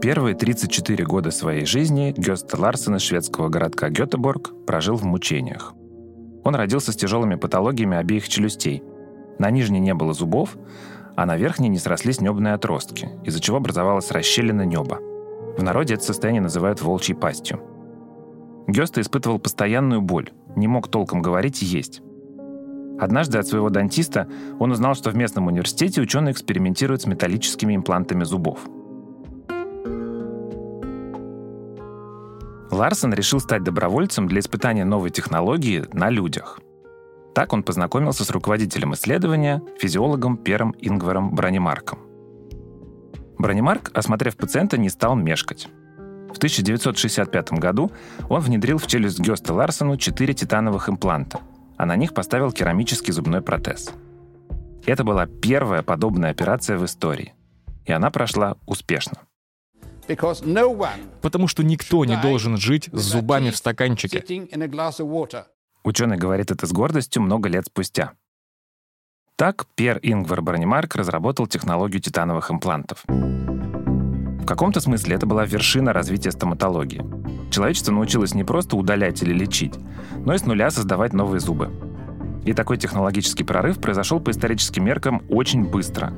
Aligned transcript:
Первые 0.00 0.34
34 0.34 1.04
года 1.04 1.30
своей 1.30 1.66
жизни 1.66 2.14
Гёста 2.16 2.58
Ларсен 2.58 2.96
из 2.96 3.02
шведского 3.02 3.50
городка 3.50 3.90
Гетеборг 3.90 4.50
прожил 4.66 4.96
в 4.96 5.04
мучениях. 5.04 5.74
Он 6.42 6.54
родился 6.54 6.92
с 6.92 6.96
тяжелыми 6.96 7.34
патологиями 7.34 7.98
обеих 7.98 8.26
челюстей. 8.26 8.82
На 9.38 9.50
нижней 9.50 9.78
не 9.78 9.92
было 9.92 10.14
зубов, 10.14 10.56
а 11.16 11.26
на 11.26 11.36
верхней 11.36 11.68
не 11.68 11.76
срослись 11.76 12.22
небные 12.22 12.54
отростки, 12.54 13.10
из-за 13.24 13.40
чего 13.40 13.58
образовалась 13.58 14.10
расщелина 14.10 14.62
неба. 14.62 15.00
В 15.58 15.62
народе 15.62 15.94
это 15.94 16.04
состояние 16.04 16.40
называют 16.40 16.80
волчьей 16.80 17.18
пастью. 17.18 17.60
Гёста 18.68 19.02
испытывал 19.02 19.38
постоянную 19.38 20.00
боль, 20.00 20.30
не 20.56 20.66
мог 20.66 20.88
толком 20.88 21.20
говорить 21.20 21.62
и 21.62 21.66
есть. 21.66 22.00
Однажды 22.98 23.36
от 23.36 23.46
своего 23.46 23.68
дантиста 23.68 24.28
он 24.58 24.72
узнал, 24.72 24.94
что 24.94 25.10
в 25.10 25.16
местном 25.16 25.48
университете 25.48 26.00
ученые 26.00 26.32
экспериментируют 26.32 27.02
с 27.02 27.06
металлическими 27.06 27.76
имплантами 27.76 28.24
зубов. 28.24 28.60
Ларсон 32.80 33.12
решил 33.12 33.40
стать 33.40 33.62
добровольцем 33.62 34.26
для 34.26 34.40
испытания 34.40 34.86
новой 34.86 35.10
технологии 35.10 35.84
на 35.92 36.08
людях. 36.08 36.60
Так 37.34 37.52
он 37.52 37.62
познакомился 37.62 38.24
с 38.24 38.30
руководителем 38.30 38.94
исследования, 38.94 39.60
физиологом 39.78 40.38
Пером 40.38 40.74
Ингваром 40.78 41.34
Бронемарком. 41.34 41.98
Бронемарк, 43.36 43.90
осмотрев 43.92 44.34
пациента, 44.34 44.78
не 44.78 44.88
стал 44.88 45.14
мешкать. 45.14 45.68
В 46.32 46.38
1965 46.38 47.52
году 47.52 47.92
он 48.30 48.40
внедрил 48.40 48.78
в 48.78 48.86
челюсть 48.86 49.20
Гёста 49.20 49.52
Ларсону 49.52 49.98
4 49.98 50.32
титановых 50.32 50.88
импланта, 50.88 51.40
а 51.76 51.84
на 51.84 51.96
них 51.96 52.14
поставил 52.14 52.50
керамический 52.50 53.12
зубной 53.12 53.42
протез. 53.42 53.92
Это 54.86 55.04
была 55.04 55.26
первая 55.26 55.82
подобная 55.82 56.30
операция 56.30 56.78
в 56.78 56.86
истории. 56.86 57.34
И 57.84 57.92
она 57.92 58.10
прошла 58.10 58.56
успешно. 58.64 59.18
Потому 61.22 61.48
что 61.48 61.62
никто 61.62 62.04
не 62.04 62.16
должен 62.16 62.56
жить 62.56 62.88
с 62.92 63.00
зубами 63.00 63.50
в 63.50 63.56
стаканчике. 63.56 64.20
Ученый 65.82 66.16
говорит 66.16 66.50
это 66.50 66.66
с 66.66 66.72
гордостью 66.72 67.22
много 67.22 67.48
лет 67.48 67.66
спустя. 67.66 68.12
Так 69.36 69.66
Пер 69.74 69.98
Ингвар 70.02 70.42
Бронемарк 70.42 70.96
разработал 70.96 71.46
технологию 71.46 72.02
титановых 72.02 72.50
имплантов. 72.50 73.04
В 73.06 74.44
каком-то 74.44 74.80
смысле 74.80 75.16
это 75.16 75.24
была 75.24 75.46
вершина 75.46 75.94
развития 75.94 76.30
стоматологии. 76.30 77.02
Человечество 77.50 77.92
научилось 77.92 78.34
не 78.34 78.44
просто 78.44 78.76
удалять 78.76 79.22
или 79.22 79.32
лечить, 79.32 79.74
но 80.24 80.34
и 80.34 80.38
с 80.38 80.44
нуля 80.44 80.70
создавать 80.70 81.14
новые 81.14 81.40
зубы. 81.40 81.70
И 82.44 82.52
такой 82.52 82.76
технологический 82.76 83.44
прорыв 83.44 83.80
произошел 83.80 84.20
по 84.20 84.30
историческим 84.30 84.84
меркам 84.84 85.22
очень 85.30 85.64
быстро. 85.64 86.12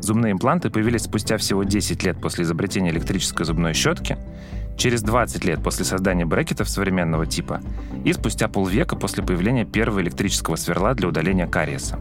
Зубные 0.00 0.32
импланты 0.32 0.70
появились 0.70 1.02
спустя 1.02 1.36
всего 1.36 1.64
10 1.64 2.02
лет 2.02 2.20
после 2.20 2.44
изобретения 2.44 2.90
электрической 2.90 3.44
зубной 3.46 3.74
щетки, 3.74 4.16
через 4.76 5.02
20 5.02 5.44
лет 5.44 5.62
после 5.62 5.84
создания 5.84 6.24
брекетов 6.24 6.68
современного 6.68 7.26
типа 7.26 7.60
и 8.04 8.12
спустя 8.12 8.48
полвека 8.48 8.96
после 8.96 9.22
появления 9.22 9.64
первого 9.64 10.00
электрического 10.00 10.56
сверла 10.56 10.94
для 10.94 11.08
удаления 11.08 11.46
кариеса. 11.46 11.98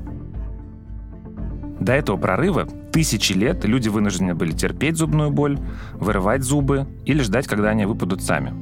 До 1.79 1.93
этого 1.93 2.17
прорыва 2.17 2.67
тысячи 2.91 3.33
лет 3.33 3.63
люди 3.65 3.89
вынуждены 3.89 4.33
были 4.33 4.51
терпеть 4.51 4.97
зубную 4.97 5.31
боль, 5.31 5.59
вырывать 5.93 6.43
зубы 6.43 6.87
или 7.05 7.21
ждать, 7.21 7.47
когда 7.47 7.69
они 7.69 7.85
выпадут 7.85 8.21
сами. 8.21 8.53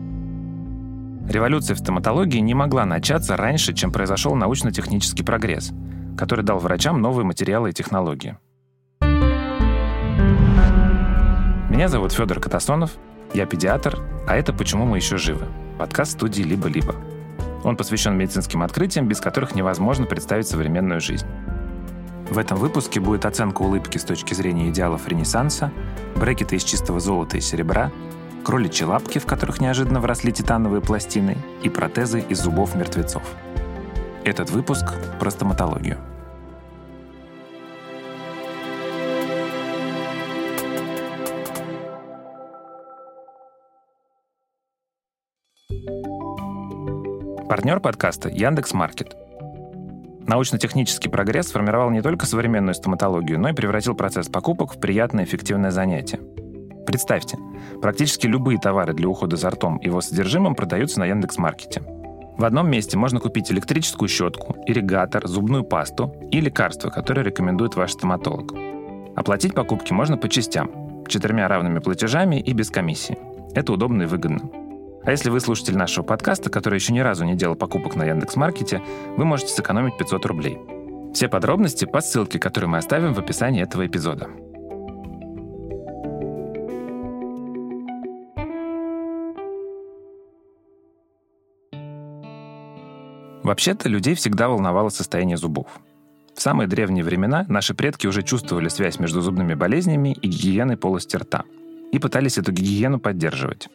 Революция 1.29 1.75
в 1.75 1.79
стоматологии 1.79 2.39
не 2.39 2.53
могла 2.53 2.85
начаться 2.85 3.35
раньше, 3.35 3.73
чем 3.73 3.91
произошел 3.91 4.35
научно-технический 4.35 5.23
прогресс, 5.23 5.71
который 6.17 6.45
дал 6.45 6.59
врачам 6.59 7.01
новые 7.01 7.25
материалы 7.25 7.71
и 7.71 7.73
технологии. 7.73 8.37
Меня 11.67 11.87
зовут 11.87 12.11
Федор 12.11 12.39
Катасонов, 12.39 12.91
я 13.33 13.47
педиатр, 13.47 13.99
а 14.27 14.35
это 14.35 14.53
«Почему 14.53 14.85
мы 14.85 14.97
еще 14.97 15.17
живы?» 15.17 15.47
подкаст 15.79 16.11
студии 16.11 16.43
«Либо-либо». 16.43 16.95
Он 17.63 17.75
посвящен 17.75 18.15
медицинским 18.15 18.61
открытиям, 18.61 19.07
без 19.07 19.19
которых 19.19 19.55
невозможно 19.55 20.05
представить 20.05 20.47
современную 20.47 21.01
жизнь. 21.01 21.25
В 22.29 22.37
этом 22.37 22.59
выпуске 22.59 22.99
будет 22.99 23.25
оценка 23.25 23.63
улыбки 23.63 23.97
с 23.97 24.03
точки 24.03 24.35
зрения 24.35 24.69
идеалов 24.69 25.07
Ренессанса, 25.07 25.71
брекеты 26.15 26.55
из 26.57 26.63
чистого 26.63 26.99
золота 26.99 27.37
и 27.37 27.41
серебра, 27.41 27.91
кроличьи 28.43 28.85
лапки, 28.85 29.17
в 29.17 29.25
которых 29.25 29.59
неожиданно 29.59 29.99
вросли 29.99 30.31
титановые 30.31 30.81
пластины, 30.81 31.35
и 31.63 31.69
протезы 31.69 32.19
из 32.29 32.41
зубов 32.41 32.75
мертвецов. 32.75 33.23
Этот 34.23 34.51
выпуск 34.51 34.93
про 35.19 35.31
стоматологию. 35.31 35.97
Партнер 47.49 47.79
подкаста 47.79 48.29
Яндекс 48.29 48.73
Маркет– 48.73 49.15
Научно-технический 50.27 51.07
прогресс 51.07 51.49
сформировал 51.49 51.91
не 51.91 52.01
только 52.01 52.25
современную 52.25 52.73
стоматологию, 52.73 53.39
но 53.39 53.49
и 53.49 53.53
превратил 53.53 53.93
процесс 53.93 54.27
покупок 54.27 54.73
в 54.73 54.79
приятное 54.79 55.23
эффективное 55.23 55.69
занятие. 55.69 56.19
Представьте, 56.87 57.37
практически 57.79 58.25
любые 58.25 58.57
товары 58.57 58.93
для 58.93 59.07
ухода 59.07 59.35
за 59.35 59.51
ртом 59.51 59.77
и 59.77 59.85
его 59.85 60.01
содержимым 60.01 60.55
продаются 60.55 60.99
на 60.99 61.05
Яндекс.Маркете. 61.05 61.83
В 62.37 62.43
одном 62.43 62.69
месте 62.69 62.97
можно 62.97 63.19
купить 63.19 63.51
электрическую 63.51 64.09
щетку, 64.09 64.55
ирригатор, 64.65 65.27
зубную 65.27 65.63
пасту 65.63 66.15
и 66.31 66.41
лекарства, 66.41 66.89
которые 66.89 67.23
рекомендует 67.23 67.75
ваш 67.75 67.91
стоматолог. 67.91 68.51
Оплатить 69.15 69.53
покупки 69.53 69.93
можно 69.93 70.17
по 70.17 70.27
частям, 70.27 71.05
четырьмя 71.07 71.47
равными 71.47 71.79
платежами 71.79 72.39
и 72.39 72.51
без 72.53 72.71
комиссии. 72.71 73.17
Это 73.53 73.73
удобно 73.73 74.03
и 74.03 74.05
выгодно. 74.07 74.64
А 75.05 75.11
если 75.11 75.29
вы 75.29 75.39
слушатель 75.39 75.77
нашего 75.77 76.03
подкаста, 76.03 76.49
который 76.49 76.79
еще 76.79 76.91
ни 76.91 76.99
разу 76.99 77.25
не 77.25 77.35
делал 77.35 77.55
покупок 77.55 77.95
на 77.95 78.05
Яндекс.Маркете, 78.05 78.81
вы 79.17 79.25
можете 79.25 79.53
сэкономить 79.53 79.97
500 79.97 80.25
рублей. 80.25 80.57
Все 81.13 81.29
подробности 81.29 81.85
по 81.85 82.01
ссылке, 82.01 82.39
которую 82.39 82.71
мы 82.71 82.79
оставим 82.79 83.13
в 83.13 83.19
описании 83.19 83.61
этого 83.61 83.85
эпизода. 83.85 84.27
Вообще-то 93.43 93.87
людей 93.87 94.15
всегда 94.15 94.49
волновало 94.49 94.89
состояние 94.89 95.37
зубов. 95.37 95.67
В 96.33 96.41
самые 96.41 96.67
древние 96.67 97.03
времена 97.03 97.45
наши 97.47 97.75
предки 97.75 98.07
уже 98.07 98.23
чувствовали 98.23 98.69
связь 98.69 98.97
между 98.97 99.21
зубными 99.21 99.53
болезнями 99.53 100.13
и 100.13 100.27
гигиеной 100.27 100.77
полости 100.77 101.15
рта 101.15 101.43
и 101.91 101.99
пытались 101.99 102.39
эту 102.39 102.51
гигиену 102.51 102.99
поддерживать. 102.99 103.69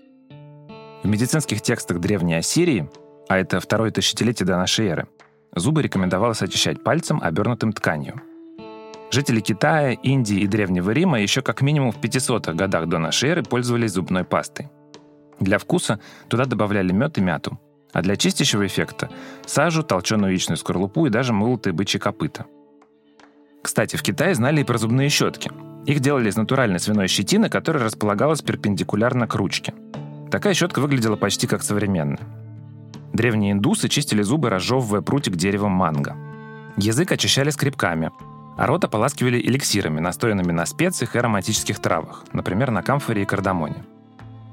В 1.03 1.09
медицинских 1.09 1.63
текстах 1.63 1.99
Древней 1.99 2.35
Ассирии, 2.35 2.91
а 3.27 3.39
это 3.39 3.59
второе 3.59 3.91
тысячелетие 3.91 4.47
до 4.47 4.57
нашей 4.57 4.87
эры, 4.87 5.09
зубы 5.57 5.83
рекомендовалось 5.83 6.43
очищать 6.43 6.85
пальцем, 6.85 7.21
обернутым 7.23 7.73
тканью. 7.73 8.21
Жители 9.11 9.41
Китая, 9.41 9.93
Индии 9.93 10.41
и 10.41 10.47
Древнего 10.47 10.91
Рима 10.91 11.19
еще 11.19 11.41
как 11.41 11.63
минимум 11.63 11.91
в 11.91 11.99
500-х 12.01 12.53
годах 12.53 12.87
до 12.87 12.99
нашей 12.99 13.31
эры 13.31 13.43
пользовались 13.43 13.93
зубной 13.93 14.25
пастой. 14.25 14.69
Для 15.41 15.59
вкуса 15.59 16.01
туда 16.29 16.45
добавляли 16.45 16.93
мед 16.93 17.17
и 17.17 17.23
мяту, 17.23 17.59
а 17.95 18.03
для 18.03 18.17
чистящего 18.17 18.67
эффекта– 18.67 19.09
сажу, 19.47 19.83
толченую 19.83 20.33
яичную 20.33 20.59
скорлупу 20.59 21.07
и 21.07 21.11
даже 21.11 21.33
молотые 21.33 21.73
бычьи 21.73 21.99
копыта. 21.99 22.45
Кстати, 23.63 23.97
в 23.97 24.03
Китае 24.03 24.35
знали 24.35 24.61
и 24.61 24.65
про 24.65 24.77
зубные 24.77 25.09
щетки. 25.09 25.51
Их 25.87 26.01
делали 26.01 26.29
из 26.29 26.37
натуральной 26.37 26.79
свиной 26.79 27.09
щетины, 27.09 27.49
которая 27.49 27.85
располагалась 27.85 28.43
перпендикулярно 28.43 29.27
к 29.27 29.35
ручке– 29.35 29.73
Такая 30.31 30.55
щетка 30.55 30.81
выглядела 30.81 31.17
почти 31.17 31.47
как 31.47 31.63
современная. 31.63 32.21
Древние 33.13 33.53
индусы 33.53 33.89
чистили 33.89 34.23
зубы, 34.23 34.49
разжевывая 34.49 35.01
прутик 35.01 35.35
деревом 35.35 35.73
манго. 35.73 36.17
Язык 36.77 37.11
очищали 37.11 37.51
скребками, 37.51 38.11
а 38.57 38.67
рот 38.67 38.85
ополаскивали 38.85 39.41
эликсирами, 39.41 39.99
настоянными 39.99 40.53
на 40.53 40.67
специях 40.67 41.17
и 41.17 41.19
ароматических 41.19 41.81
травах, 41.81 42.25
например, 42.33 42.71
на 42.71 42.83
камфоре 42.83 43.23
и 43.23 43.25
кардамоне. 43.25 43.85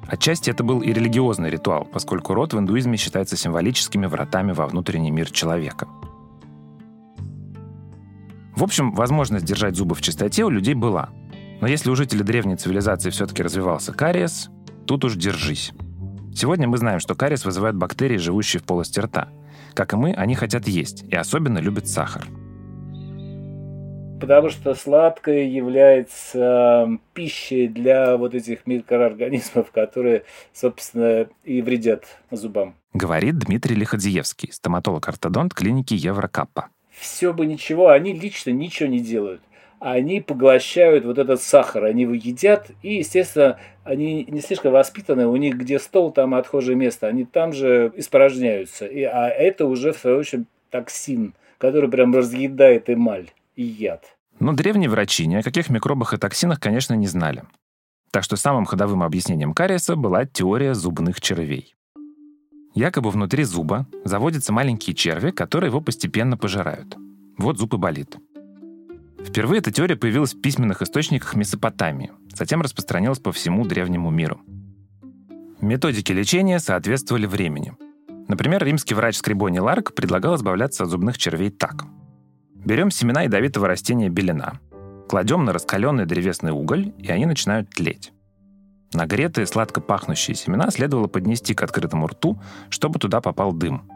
Отчасти 0.07 0.49
это 0.49 0.63
был 0.63 0.81
и 0.81 0.91
религиозный 0.91 1.49
ритуал, 1.49 1.85
поскольку 1.85 2.33
рот 2.33 2.53
в 2.53 2.59
индуизме 2.59 2.97
считается 2.97 3.35
символическими 3.37 4.05
вратами 4.07 4.53
во 4.53 4.65
внутренний 4.65 5.11
мир 5.11 5.29
человека. 5.29 5.87
В 8.55 8.63
общем, 8.63 8.93
возможность 8.93 9.45
держать 9.45 9.75
зубы 9.75 9.93
в 9.93 10.01
чистоте 10.01 10.43
у 10.43 10.49
людей 10.49 10.73
была. 10.73 11.09
Но 11.61 11.67
если 11.67 11.91
у 11.91 11.95
жителей 11.95 12.23
древней 12.23 12.55
цивилизации 12.55 13.11
все-таки 13.11 13.43
развивался 13.43 13.93
кариес, 13.93 14.49
Тут 14.87 15.03
уж 15.03 15.15
держись. 15.15 15.73
Сегодня 16.33 16.65
мы 16.65 16.77
знаем, 16.77 17.01
что 17.01 17.13
кариес 17.13 17.43
вызывает 17.43 17.75
бактерии, 17.75 18.15
живущие 18.15 18.61
в 18.61 18.63
полости 18.63 19.01
рта. 19.01 19.27
Как 19.73 19.91
и 19.91 19.97
мы, 19.97 20.13
они 20.13 20.33
хотят 20.33 20.65
есть 20.65 21.03
и 21.03 21.15
особенно 21.15 21.57
любят 21.57 21.89
сахар. 21.89 22.25
Потому 24.21 24.49
что 24.49 24.73
сладкое 24.73 25.43
является 25.43 26.87
пищей 27.13 27.67
для 27.67 28.15
вот 28.15 28.33
этих 28.33 28.65
микроорганизмов, 28.65 29.71
которые, 29.71 30.23
собственно, 30.53 31.27
и 31.43 31.61
вредят 31.61 32.05
зубам. 32.31 32.75
Говорит 32.93 33.37
Дмитрий 33.37 33.75
Лиходзиевский, 33.75 34.53
стоматолог-ортодонт 34.53 35.53
клиники 35.53 35.95
Еврокаппа. 35.95 36.69
Все 36.97 37.33
бы 37.33 37.45
ничего, 37.45 37.89
они 37.89 38.13
лично 38.13 38.51
ничего 38.51 38.89
не 38.89 39.01
делают 39.01 39.41
они 39.79 40.21
поглощают 40.21 41.05
вот 41.05 41.17
этот 41.17 41.41
сахар, 41.41 41.85
они 41.85 42.03
его 42.03 42.13
едят, 42.13 42.71
и, 42.81 42.95
естественно, 42.95 43.59
они 43.83 44.25
не 44.27 44.41
слишком 44.41 44.71
воспитаны, 44.71 45.27
у 45.27 45.35
них 45.35 45.55
где 45.55 45.79
стол, 45.79 46.11
там 46.11 46.33
отхожее 46.33 46.75
место, 46.75 47.07
они 47.07 47.25
там 47.25 47.53
же 47.53 47.91
испражняются. 47.95 48.85
И, 48.85 49.03
а 49.03 49.27
это 49.27 49.65
уже, 49.65 49.93
в 49.93 49.97
свою 49.97 50.17
очередь, 50.19 50.45
токсин, 50.71 51.33
который 51.57 51.89
прям 51.89 52.15
разъедает 52.15 52.89
эмаль 52.89 53.29
и 53.55 53.63
яд. 53.63 54.17
Но 54.39 54.53
древние 54.53 54.89
врачи 54.89 55.25
ни 55.25 55.35
о 55.35 55.43
каких 55.43 55.69
микробах 55.69 56.13
и 56.13 56.17
токсинах, 56.17 56.59
конечно, 56.59 56.93
не 56.93 57.07
знали. 57.07 57.43
Так 58.11 58.23
что 58.23 58.35
самым 58.35 58.65
ходовым 58.65 59.03
объяснением 59.03 59.53
кариеса 59.53 59.95
была 59.95 60.25
теория 60.25 60.73
зубных 60.73 61.21
червей. 61.21 61.75
Якобы 62.73 63.09
внутри 63.09 63.43
зуба 63.43 63.87
заводятся 64.05 64.53
маленькие 64.53 64.95
черви, 64.95 65.31
которые 65.31 65.69
его 65.69 65.81
постепенно 65.81 66.37
пожирают. 66.37 66.95
Вот 67.37 67.57
зуб 67.57 67.73
и 67.73 67.77
болит. 67.77 68.17
Впервые 69.19 69.59
эта 69.59 69.71
теория 69.71 69.95
появилась 69.95 70.33
в 70.33 70.41
письменных 70.41 70.81
источниках 70.81 71.35
Месопотамии, 71.35 72.11
затем 72.33 72.61
распространилась 72.61 73.19
по 73.19 73.31
всему 73.31 73.65
древнему 73.65 74.09
миру. 74.09 74.41
Методики 75.59 76.11
лечения 76.11 76.59
соответствовали 76.59 77.25
времени. 77.25 77.73
Например, 78.27 78.63
римский 78.63 78.93
врач 78.93 79.15
Скрибоний 79.15 79.59
Ларк 79.59 79.95
предлагал 79.95 80.35
избавляться 80.35 80.83
от 80.83 80.89
зубных 80.89 81.17
червей 81.17 81.49
так. 81.49 81.85
Берем 82.53 82.91
семена 82.91 83.23
ядовитого 83.23 83.67
растения 83.67 84.09
белина, 84.09 84.59
кладем 85.07 85.45
на 85.45 85.53
раскаленный 85.53 86.05
древесный 86.05 86.51
уголь, 86.51 86.93
и 86.97 87.09
они 87.09 87.25
начинают 87.25 87.69
тлеть. 87.69 88.11
Нагретые 88.93 89.47
сладко 89.47 89.81
пахнущие 89.81 90.35
семена 90.35 90.69
следовало 90.71 91.07
поднести 91.07 91.53
к 91.53 91.63
открытому 91.63 92.07
рту, 92.07 92.39
чтобы 92.69 92.99
туда 92.99 93.21
попал 93.21 93.51
дым. 93.51 93.89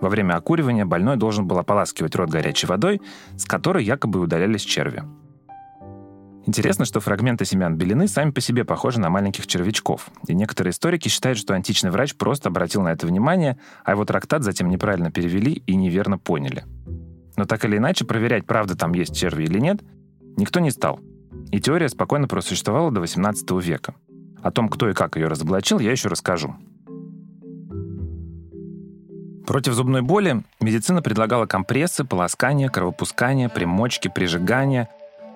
Во 0.00 0.08
время 0.08 0.34
окуривания 0.34 0.84
больной 0.84 1.16
должен 1.16 1.46
был 1.46 1.58
ополаскивать 1.58 2.14
рот 2.16 2.30
горячей 2.30 2.66
водой, 2.66 3.00
с 3.36 3.44
которой 3.44 3.84
якобы 3.84 4.20
удалялись 4.20 4.62
черви. 4.62 5.02
Интересно, 6.46 6.84
что 6.84 7.00
фрагменты 7.00 7.46
семян 7.46 7.76
белины 7.76 8.06
сами 8.06 8.30
по 8.30 8.42
себе 8.42 8.64
похожи 8.64 9.00
на 9.00 9.08
маленьких 9.08 9.46
червячков, 9.46 10.10
и 10.28 10.34
некоторые 10.34 10.72
историки 10.72 11.08
считают, 11.08 11.38
что 11.38 11.54
античный 11.54 11.90
врач 11.90 12.14
просто 12.16 12.50
обратил 12.50 12.82
на 12.82 12.92
это 12.92 13.06
внимание, 13.06 13.58
а 13.82 13.92
его 13.92 14.04
трактат 14.04 14.42
затем 14.42 14.68
неправильно 14.68 15.10
перевели 15.10 15.62
и 15.66 15.74
неверно 15.74 16.18
поняли. 16.18 16.64
Но 17.36 17.46
так 17.46 17.64
или 17.64 17.78
иначе, 17.78 18.04
проверять, 18.04 18.44
правда 18.44 18.76
там 18.76 18.92
есть 18.92 19.16
черви 19.16 19.44
или 19.44 19.58
нет, 19.58 19.82
никто 20.36 20.60
не 20.60 20.70
стал. 20.70 21.00
И 21.50 21.60
теория 21.60 21.88
спокойно 21.88 22.28
просуществовала 22.28 22.90
до 22.90 23.00
18 23.00 23.50
века. 23.62 23.94
О 24.42 24.50
том, 24.50 24.68
кто 24.68 24.90
и 24.90 24.92
как 24.92 25.16
ее 25.16 25.28
разоблачил, 25.28 25.78
я 25.78 25.92
еще 25.92 26.08
расскажу. 26.08 26.54
Против 29.46 29.74
зубной 29.74 30.00
боли 30.00 30.42
медицина 30.60 31.02
предлагала 31.02 31.44
компрессы, 31.46 32.04
полоскания, 32.04 32.70
кровопускания, 32.70 33.50
примочки, 33.50 34.08
прижигания. 34.08 34.88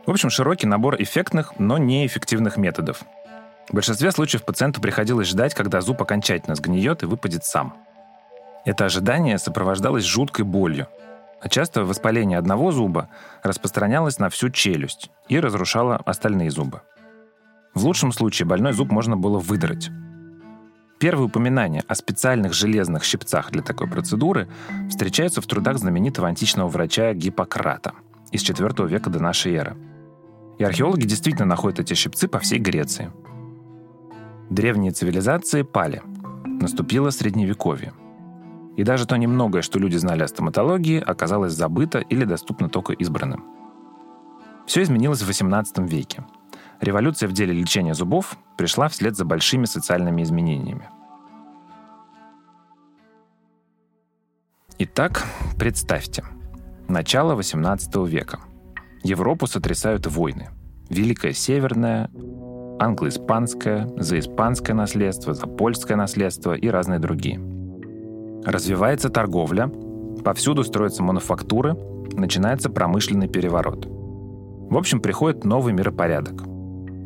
В 0.06 0.10
общем, 0.10 0.30
широкий 0.30 0.66
набор 0.66 0.96
эффектных, 0.98 1.58
но 1.58 1.76
неэффективных 1.76 2.56
методов. 2.56 3.02
В 3.68 3.74
большинстве 3.74 4.10
случаев 4.10 4.44
пациенту 4.44 4.80
приходилось 4.80 5.28
ждать, 5.28 5.54
когда 5.54 5.82
зуб 5.82 6.00
окончательно 6.00 6.54
сгниет 6.54 7.02
и 7.02 7.06
выпадет 7.06 7.44
сам. 7.44 7.74
Это 8.64 8.86
ожидание 8.86 9.38
сопровождалось 9.38 10.04
жуткой 10.04 10.46
болью, 10.46 10.88
а 11.42 11.50
часто 11.50 11.84
воспаление 11.84 12.38
одного 12.38 12.72
зуба 12.72 13.10
распространялось 13.42 14.18
на 14.18 14.30
всю 14.30 14.48
челюсть 14.48 15.10
и 15.28 15.38
разрушало 15.38 15.96
остальные 15.96 16.50
зубы. 16.50 16.80
В 17.74 17.84
лучшем 17.84 18.12
случае 18.12 18.46
больной 18.46 18.72
зуб 18.72 18.90
можно 18.90 19.18
было 19.18 19.38
выдрать. 19.38 19.90
Первые 20.98 21.26
упоминания 21.26 21.84
о 21.86 21.94
специальных 21.94 22.54
железных 22.54 23.04
щипцах 23.04 23.52
для 23.52 23.62
такой 23.62 23.88
процедуры 23.88 24.48
встречаются 24.88 25.40
в 25.40 25.46
трудах 25.46 25.78
знаменитого 25.78 26.26
античного 26.26 26.68
врача 26.68 27.14
Гиппократа 27.14 27.92
из 28.32 28.42
IV 28.42 28.88
века 28.88 29.08
до 29.08 29.22
нашей 29.22 29.54
эры. 29.54 29.76
И 30.58 30.64
археологи 30.64 31.06
действительно 31.06 31.46
находят 31.46 31.78
эти 31.78 31.94
щипцы 31.94 32.26
по 32.26 32.40
всей 32.40 32.58
Греции. 32.58 33.12
Древние 34.50 34.90
цивилизации 34.90 35.62
пали. 35.62 36.02
Наступило 36.44 37.10
Средневековье. 37.10 37.92
И 38.76 38.82
даже 38.82 39.06
то 39.06 39.16
немногое, 39.16 39.62
что 39.62 39.78
люди 39.78 39.96
знали 39.96 40.24
о 40.24 40.28
стоматологии, 40.28 41.00
оказалось 41.00 41.52
забыто 41.52 42.00
или 42.00 42.24
доступно 42.24 42.68
только 42.68 42.92
избранным. 42.92 43.44
Все 44.66 44.82
изменилось 44.82 45.22
в 45.22 45.30
XVIII 45.30 45.86
веке– 45.86 46.24
Революция 46.80 47.28
в 47.28 47.32
деле 47.32 47.52
лечения 47.52 47.92
зубов 47.92 48.36
пришла 48.56 48.88
вслед 48.88 49.16
за 49.16 49.24
большими 49.24 49.64
социальными 49.64 50.22
изменениями. 50.22 50.88
Итак, 54.78 55.24
представьте. 55.58 56.24
Начало 56.86 57.36
XVIII 57.36 58.06
века. 58.08 58.38
Европу 59.02 59.48
сотрясают 59.48 60.06
войны. 60.06 60.50
Великое 60.88 61.32
Северное, 61.32 62.10
англо-испанское, 62.78 63.88
заиспанское 63.96 64.74
наследство, 64.74 65.34
запольское 65.34 65.96
наследство 65.96 66.52
и 66.52 66.68
разные 66.68 67.00
другие. 67.00 67.40
Развивается 68.44 69.10
торговля, 69.10 69.66
повсюду 70.24 70.62
строятся 70.62 71.02
мануфактуры, 71.02 71.74
начинается 72.12 72.70
промышленный 72.70 73.28
переворот. 73.28 73.86
В 73.86 74.76
общем, 74.76 75.00
приходит 75.00 75.44
новый 75.44 75.72
миропорядок– 75.72 76.44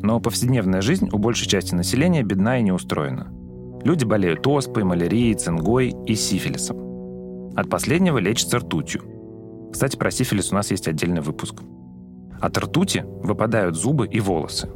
но 0.03 0.19
повседневная 0.19 0.81
жизнь 0.81 1.09
у 1.11 1.17
большей 1.17 1.47
части 1.47 1.73
населения 1.73 2.23
бедна 2.23 2.59
и 2.59 2.61
не 2.61 2.73
устроена. 2.73 3.31
Люди 3.83 4.03
болеют 4.03 4.45
оспой, 4.45 4.83
малярией, 4.83 5.33
цингой 5.33 5.95
и 6.05 6.13
сифилисом. 6.13 7.53
От 7.55 7.69
последнего 7.69 8.17
лечится 8.17 8.59
ртутью. 8.59 9.01
Кстати, 9.71 9.95
про 9.95 10.11
сифилис 10.11 10.51
у 10.51 10.55
нас 10.55 10.71
есть 10.71 10.89
отдельный 10.89 11.21
выпуск. 11.21 11.55
От 12.39 12.57
ртути 12.57 13.05
выпадают 13.23 13.77
зубы 13.77 14.05
и 14.05 14.19
волосы. 14.19 14.69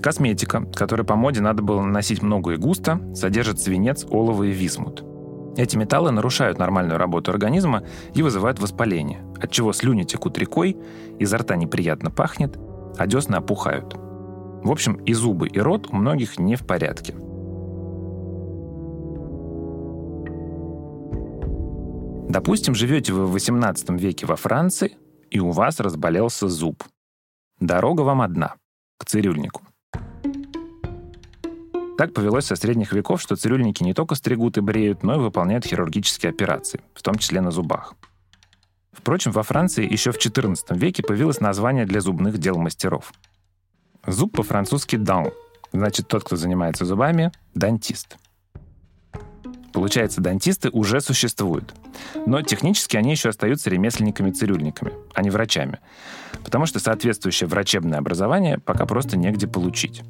Косметика, 0.00 0.64
которой 0.74 1.04
по 1.04 1.16
моде 1.16 1.40
надо 1.40 1.62
было 1.62 1.82
наносить 1.82 2.22
много 2.22 2.52
и 2.52 2.56
густо, 2.56 3.00
содержит 3.14 3.60
свинец, 3.60 4.06
олово 4.10 4.44
и 4.44 4.52
висмут. 4.52 5.04
Эти 5.56 5.76
металлы 5.76 6.10
нарушают 6.10 6.58
нормальную 6.58 6.98
работу 6.98 7.30
организма 7.30 7.84
и 8.14 8.22
вызывают 8.22 8.58
воспаление, 8.58 9.22
от 9.40 9.50
чего 9.50 9.72
слюни 9.72 10.02
текут 10.04 10.38
рекой, 10.38 10.76
изо 11.18 11.38
рта 11.38 11.56
неприятно 11.56 12.10
пахнет, 12.10 12.58
а 12.98 13.06
десны 13.06 13.36
опухают– 13.36 13.96
в 14.64 14.70
общем, 14.70 14.94
и 14.94 15.12
зубы, 15.12 15.46
и 15.46 15.60
рот 15.60 15.88
у 15.90 15.96
многих 15.96 16.38
не 16.38 16.56
в 16.56 16.66
порядке. 16.66 17.14
Допустим, 22.30 22.74
живете 22.74 23.12
вы 23.12 23.26
в 23.26 23.32
18 23.32 23.90
веке 23.90 24.26
во 24.26 24.36
Франции, 24.36 24.96
и 25.30 25.38
у 25.38 25.50
вас 25.50 25.80
разболелся 25.80 26.48
зуб. 26.48 26.82
Дорога 27.60 28.00
вам 28.00 28.22
одна— 28.22 28.54
к 28.98 29.04
цирюльнику. 29.04 29.62
Так 31.98 32.12
повелось 32.12 32.46
со 32.46 32.56
средних 32.56 32.92
веков, 32.92 33.20
что 33.20 33.36
цирюльники 33.36 33.84
не 33.84 33.92
только 33.92 34.14
стригут 34.14 34.56
и 34.56 34.62
бреют, 34.62 35.02
но 35.02 35.16
и 35.16 35.18
выполняют 35.18 35.66
хирургические 35.66 36.30
операции, 36.30 36.80
в 36.94 37.02
том 37.02 37.16
числе 37.16 37.40
на 37.40 37.50
зубах. 37.50 37.94
Впрочем, 38.92 39.30
во 39.30 39.42
Франции 39.42 39.88
еще 39.88 40.10
в 40.10 40.16
XIV 40.16 40.56
веке 40.76 41.02
появилось 41.02 41.40
название 41.40 41.84
для 41.84 42.00
зубных 42.00 42.38
дел 42.38 42.56
мастеров— 42.56 43.12
Зуб 44.06 44.36
по-французски 44.36 44.96
«дан». 44.96 45.30
Значит, 45.72 46.08
тот, 46.08 46.24
кто 46.24 46.36
занимается 46.36 46.84
зубами– 46.84 47.32
дантист. 47.54 48.16
Получается, 49.72 50.20
дантисты 50.20 50.70
уже 50.70 51.00
существуют. 51.00 51.74
Но 52.26 52.42
технически 52.42 52.96
они 52.96 53.10
еще 53.10 53.30
остаются 53.30 53.70
ремесленниками-цирюльниками, 53.70 54.92
а 55.14 55.22
не 55.22 55.30
врачами. 55.30 55.80
Потому 56.44 56.66
что 56.66 56.78
соответствующее 56.78 57.48
врачебное 57.48 57.98
образование 57.98 58.58
пока 58.58 58.86
просто 58.86 59.16
негде 59.16 59.48
получить. 59.48 60.02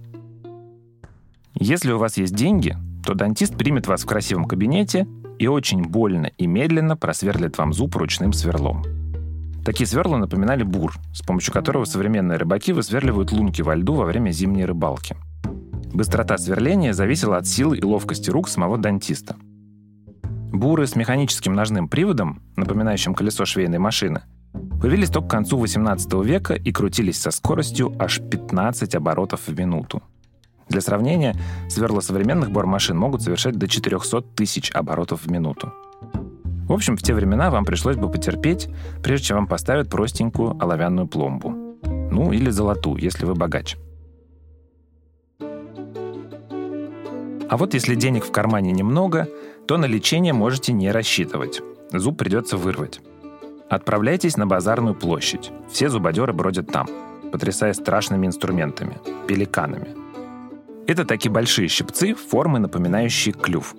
Если 1.54 1.92
у 1.92 1.98
вас 1.98 2.18
есть 2.18 2.34
деньги, 2.34 2.76
то 3.06 3.14
дантист 3.14 3.56
примет 3.56 3.86
вас 3.86 4.02
в 4.02 4.06
красивом 4.06 4.44
кабинете 4.44 5.06
и 5.38 5.46
очень 5.46 5.82
больно 5.82 6.26
и 6.36 6.46
медленно 6.46 6.96
просверлит 6.96 7.56
вам 7.56 7.72
зуб 7.72 7.96
ручным 7.96 8.34
сверлом. 8.34 9.03
Такие 9.64 9.86
сверла 9.86 10.18
напоминали 10.18 10.62
бур, 10.62 10.94
с 11.14 11.22
помощью 11.22 11.52
которого 11.52 11.86
современные 11.86 12.36
рыбаки 12.36 12.72
высверливают 12.72 13.32
лунки 13.32 13.62
во 13.62 13.74
льду 13.74 13.94
во 13.94 14.04
время 14.04 14.30
зимней 14.30 14.66
рыбалки. 14.66 15.16
Быстрота 15.92 16.36
сверления 16.36 16.92
зависела 16.92 17.38
от 17.38 17.46
силы 17.46 17.78
и 17.78 17.82
ловкости 17.82 18.28
рук 18.28 18.48
самого 18.48 18.76
дантиста. 18.76 19.36
Буры 20.52 20.86
с 20.86 20.96
механическим 20.96 21.54
ножным 21.54 21.88
приводом, 21.88 22.42
напоминающим 22.56 23.14
колесо 23.14 23.44
швейной 23.44 23.78
машины, 23.78 24.22
появились 24.80 25.08
только 25.08 25.28
к 25.28 25.30
концу 25.30 25.56
18 25.56 26.12
века 26.24 26.54
и 26.54 26.70
крутились 26.70 27.20
со 27.20 27.30
скоростью 27.30 27.94
аж 27.98 28.20
15 28.20 28.94
оборотов 28.94 29.46
в 29.46 29.58
минуту. 29.58 30.02
Для 30.68 30.80
сравнения, 30.80 31.34
сверла 31.68 32.00
современных 32.00 32.50
бормашин 32.50 32.96
могут 32.96 33.22
совершать 33.22 33.56
до 33.56 33.66
400 33.66 34.20
тысяч 34.36 34.70
оборотов 34.72 35.22
в 35.22 35.30
минуту. 35.30 35.72
В 36.66 36.72
общем, 36.72 36.96
в 36.96 37.02
те 37.02 37.14
времена 37.14 37.50
вам 37.50 37.64
пришлось 37.64 37.96
бы 37.96 38.10
потерпеть, 38.10 38.68
прежде 39.02 39.26
чем 39.26 39.36
вам 39.36 39.46
поставят 39.46 39.90
простенькую 39.90 40.56
оловянную 40.60 41.06
пломбу. 41.06 41.50
Ну, 42.10 42.32
или 42.32 42.50
золотую, 42.50 43.00
если 43.00 43.26
вы 43.26 43.34
богач. 43.34 43.76
А 47.48 47.56
вот 47.56 47.74
если 47.74 47.94
денег 47.94 48.24
в 48.24 48.32
кармане 48.32 48.72
немного, 48.72 49.28
то 49.66 49.76
на 49.76 49.84
лечение 49.84 50.32
можете 50.32 50.72
не 50.72 50.90
рассчитывать. 50.90 51.60
Зуб 51.92 52.18
придется 52.18 52.56
вырвать. 52.56 53.00
Отправляйтесь 53.68 54.36
на 54.36 54.46
базарную 54.46 54.94
площадь. 54.94 55.50
Все 55.70 55.88
зубодеры 55.88 56.32
бродят 56.32 56.68
там, 56.68 56.88
потрясая 57.30 57.74
страшными 57.74 58.26
инструментами– 58.26 58.98
пеликанами. 59.28 59.88
Это 60.86 61.04
такие 61.04 61.30
большие 61.30 61.68
щипцы, 61.68 62.14
формы, 62.14 62.58
напоминающие 62.58 63.34
клюв. 63.34 63.74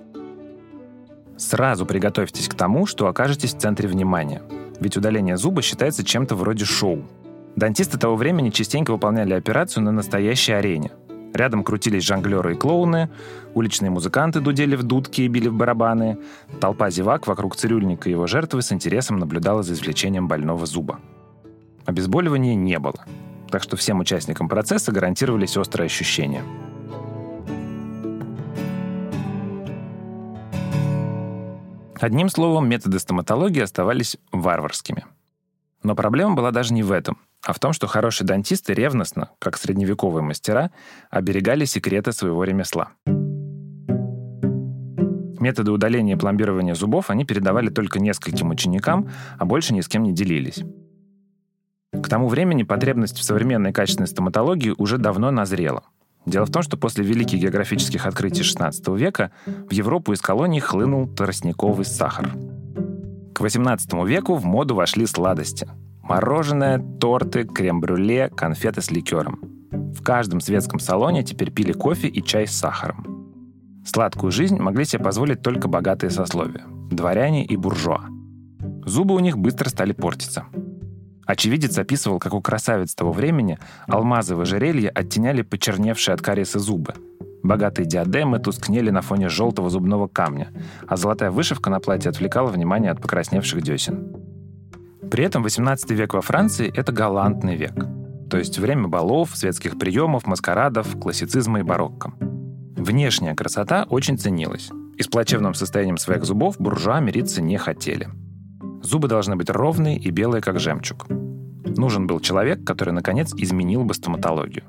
Сразу 1.37 1.85
приготовьтесь 1.85 2.47
к 2.47 2.53
тому, 2.53 2.85
что 2.85 3.07
окажетесь 3.07 3.53
в 3.53 3.57
центре 3.57 3.87
внимания. 3.87 4.41
Ведь 4.79 4.97
удаление 4.97 5.37
зуба 5.37 5.61
считается 5.61 6.03
чем-то 6.03 6.35
вроде 6.35 6.65
шоу. 6.65 7.03
Дантисты 7.55 7.97
того 7.97 8.15
времени 8.15 8.49
частенько 8.49 8.91
выполняли 8.91 9.33
операцию 9.33 9.83
на 9.83 9.91
настоящей 9.91 10.53
арене– 10.53 10.91
Рядом 11.35 11.65
крутились 11.65 12.05
жонглеры 12.05 12.53
и 12.53 12.55
клоуны, 12.55 13.09
уличные 13.53 13.89
музыканты 13.89 14.39
дудели 14.39 14.77
в 14.77 14.83
дудки 14.83 15.19
и 15.19 15.27
били 15.27 15.49
в 15.49 15.53
барабаны. 15.53 16.17
Толпа 16.61 16.89
зевак 16.89 17.27
вокруг 17.27 17.57
цирюльника 17.57 18.07
и 18.07 18.13
его 18.13 18.25
жертвы 18.25 18.61
с 18.61 18.71
интересом 18.71 19.19
наблюдала 19.19 19.61
за 19.61 19.73
извлечением 19.73 20.29
больного 20.29 20.65
зуба. 20.65 21.01
Обезболивания 21.85 22.55
не 22.55 22.79
было, 22.79 23.03
так 23.51 23.61
что 23.63 23.75
всем 23.75 23.99
участникам 23.99 24.47
процесса 24.47 24.93
гарантировались 24.93 25.57
острые 25.57 25.87
ощущения. 25.87 26.41
Одним 31.99 32.29
словом, 32.29 32.67
методы 32.67 32.99
стоматологии 32.99 33.61
оставались 33.61 34.17
варварскими. 34.31 35.05
Но 35.83 35.95
проблема 35.95 36.35
была 36.35 36.51
даже 36.51 36.73
не 36.73 36.83
в 36.83 36.91
этом 36.91 37.17
а 37.45 37.53
в 37.53 37.59
том, 37.59 37.73
что 37.73 37.87
хорошие 37.87 38.25
дантисты 38.25 38.73
ревностно, 38.73 39.29
как 39.39 39.57
средневековые 39.57 40.23
мастера, 40.23 40.71
оберегали 41.11 41.65
секреты 41.65 42.11
своего 42.11 42.43
ремесла. 42.43 42.89
Методы 45.39 45.71
удаления 45.71 46.15
и 46.15 46.17
пломбирования 46.17 46.73
зубов 46.73 47.11
они 47.11 47.23
передавали 47.23 47.69
только 47.69 47.99
нескольким 47.99 48.49
ученикам, 48.49 49.11
а 49.37 49.45
больше 49.45 49.75
ни 49.75 49.81
с 49.81 49.87
кем 49.87 50.01
не 50.03 50.11
делились. 50.11 50.63
К 51.93 52.09
тому 52.09 52.27
времени 52.27 52.63
потребность 52.63 53.19
в 53.19 53.23
современной 53.23 53.71
качественной 53.71 54.07
стоматологии 54.07 54.73
уже 54.75 54.97
давно 54.97 55.29
назрела. 55.29 55.83
Дело 56.25 56.45
в 56.45 56.51
том, 56.51 56.63
что 56.63 56.77
после 56.77 57.03
великих 57.03 57.39
географических 57.39 58.05
открытий 58.05 58.41
XVI 58.41 58.97
века 58.97 59.31
в 59.45 59.71
Европу 59.71 60.13
из 60.13 60.21
колоний 60.21 60.59
хлынул 60.59 61.07
тростниковый 61.07 61.85
сахар. 61.85 62.29
К 63.33 63.41
XVIII 63.41 64.07
веку 64.07 64.35
в 64.35 64.45
моду 64.45 64.75
вошли 64.75 65.05
сладости– 65.05 65.67
Мороженое, 66.07 66.77
торты, 66.99 67.45
крем-брюле, 67.45 68.29
конфеты 68.29 68.81
с 68.81 68.91
ликером. 68.91 69.39
В 69.71 70.03
каждом 70.03 70.39
светском 70.39 70.77
салоне 70.79 71.23
теперь 71.23 71.49
пили 71.49 71.71
кофе 71.71 72.07
и 72.07 72.21
чай 72.21 72.45
с 72.45 72.51
сахаром. 72.51 73.25
Сладкую 73.83 74.31
жизнь 74.31 74.57
могли 74.57 74.85
себе 74.85 75.03
позволить 75.03 75.41
только 75.41 75.67
богатые 75.67 76.11
сословия– 76.11 76.63
дворяне 76.91 77.43
и 77.43 77.57
буржуа. 77.57 78.01
Зубы 78.85 79.15
у 79.15 79.19
них 79.19 79.39
быстро 79.39 79.67
стали 79.69 79.93
портиться. 79.93 80.45
Очевидец 81.25 81.77
описывал, 81.77 82.19
как 82.19 82.33
у 82.33 82.41
красавиц 82.41 82.93
того 82.93 83.11
времени 83.11 83.57
алмазы 83.87 84.35
в 84.35 84.41
ожерелье 84.41 84.89
оттеняли 84.89 85.41
почерневшие 85.41 86.13
от 86.13 86.21
кариеса 86.21 86.59
зубы. 86.59 86.93
Богатые 87.43 87.85
диадемы 87.85 88.39
тускнели 88.39 88.89
на 88.89 89.01
фоне 89.01 89.29
желтого 89.29 89.69
зубного 89.69 90.07
камня, 90.07 90.49
а 90.87 90.97
золотая 90.97 91.31
вышивка 91.31 91.69
на 91.69 91.79
платье 91.79 92.09
отвлекала 92.09 92.47
внимание 92.47 92.91
от 92.91 93.01
покрасневших 93.01 93.61
десен. 93.61 94.15
При 95.11 95.23
этом 95.23 95.43
18 95.43 95.91
век 95.91 96.13
во 96.13 96.21
Франции— 96.21 96.71
это 96.75 96.91
галантный 96.91 97.55
век. 97.55 97.75
То 98.29 98.37
есть 98.37 98.57
время 98.57 98.87
балов, 98.87 99.35
светских 99.35 99.77
приемов, 99.77 100.25
маскарадов, 100.25 100.99
классицизма 100.99 101.59
и 101.59 101.63
барокко. 101.63 102.13
Внешняя 102.75 103.35
красота 103.35 103.85
очень 103.89 104.17
ценилась. 104.17 104.69
И 104.97 105.03
с 105.03 105.07
плачевным 105.07 105.53
состоянием 105.53 105.97
своих 105.97 106.23
зубов 106.25 106.55
буржуа 106.59 106.99
мириться 106.99 107.41
не 107.41 107.57
хотели. 107.57 108.09
Зубы 108.85 109.07
должны 109.07 109.35
быть 109.35 109.49
ровные 109.49 109.97
и 109.97 110.11
белые, 110.11 110.43
как 110.43 110.59
жемчуг. 110.59 111.07
Нужен 111.09 112.05
был 112.05 112.19
человек, 112.19 112.63
который, 112.63 112.93
наконец, 112.93 113.33
изменил 113.33 113.83
бы 113.83 113.95
стоматологию. 113.95 114.63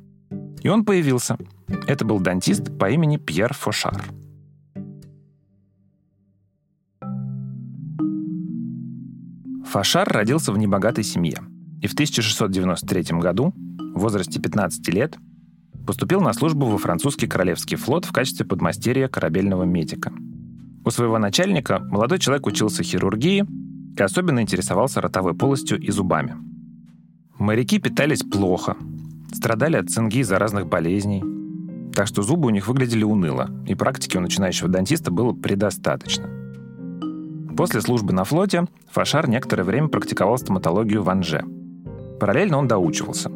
И 0.63 0.69
он 0.69 0.87
появился. 0.87 1.37
Это 1.87 2.07
был 2.07 2.19
дантист 2.19 2.79
по 2.79 2.89
имени 2.91 3.19
Пьер 3.19 3.53
Фошар. 3.53 4.03
Фашар 9.67 10.09
родился 10.09 10.51
в 10.51 10.57
небогатой 10.57 11.05
семье 11.05 11.39
и 11.83 11.87
в 11.87 11.93
1693 11.93 13.19
году, 13.19 13.53
в 13.95 14.01
возрасте 14.01 14.41
15 14.41 14.89
лет, 14.95 15.19
поступил 15.87 16.23
на 16.23 16.33
службу 16.33 16.65
во 16.65 16.79
французский 16.79 17.27
королевский 17.27 17.77
флот 17.77 18.07
в 18.07 18.13
качестве 18.13 18.47
подмастерья 18.47 19.09
корабельного 19.09 19.65
медика. 19.65 20.11
У 20.87 20.91
своего 20.91 21.19
начальника 21.19 21.81
молодой 21.81 22.19
человек 22.19 22.47
учился 22.47 22.83
хирургии 22.83 23.45
и 24.01 24.03
особенно 24.03 24.41
интересовался 24.41 25.01
ротовой 25.01 25.35
полостью 25.35 25.79
и 25.79 25.91
зубами. 25.91 26.37
Моряки 27.39 27.79
питались 27.79 28.23
плохо, 28.23 28.77
страдали 29.33 29.77
от 29.77 29.91
цинги 29.91 30.19
из-за 30.19 30.39
разных 30.39 30.67
болезней, 30.67 31.23
так 31.95 32.07
что 32.07 32.23
зубы 32.23 32.49
у 32.49 32.51
них 32.51 32.69
выглядели 32.69 33.05
уныло, 33.05 33.51
и 33.67 33.75
практики 33.75 34.17
у 34.17 34.21
начинающего 34.21 34.69
дантиста 34.69 35.11
было 35.11 35.33
предостаточно. 35.33 36.29
После 37.57 37.81
службы 37.81 38.13
на 38.13 38.25
флоте 38.25 38.67
Фашар 38.91 39.29
некоторое 39.29 39.65
время 39.65 39.89
практиковал 39.89 40.37
стоматологию 40.37 41.03
в 41.03 41.09
Анже. 41.09 41.43
Параллельно 42.21 42.59
он 42.59 42.69
доучивался. 42.69 43.31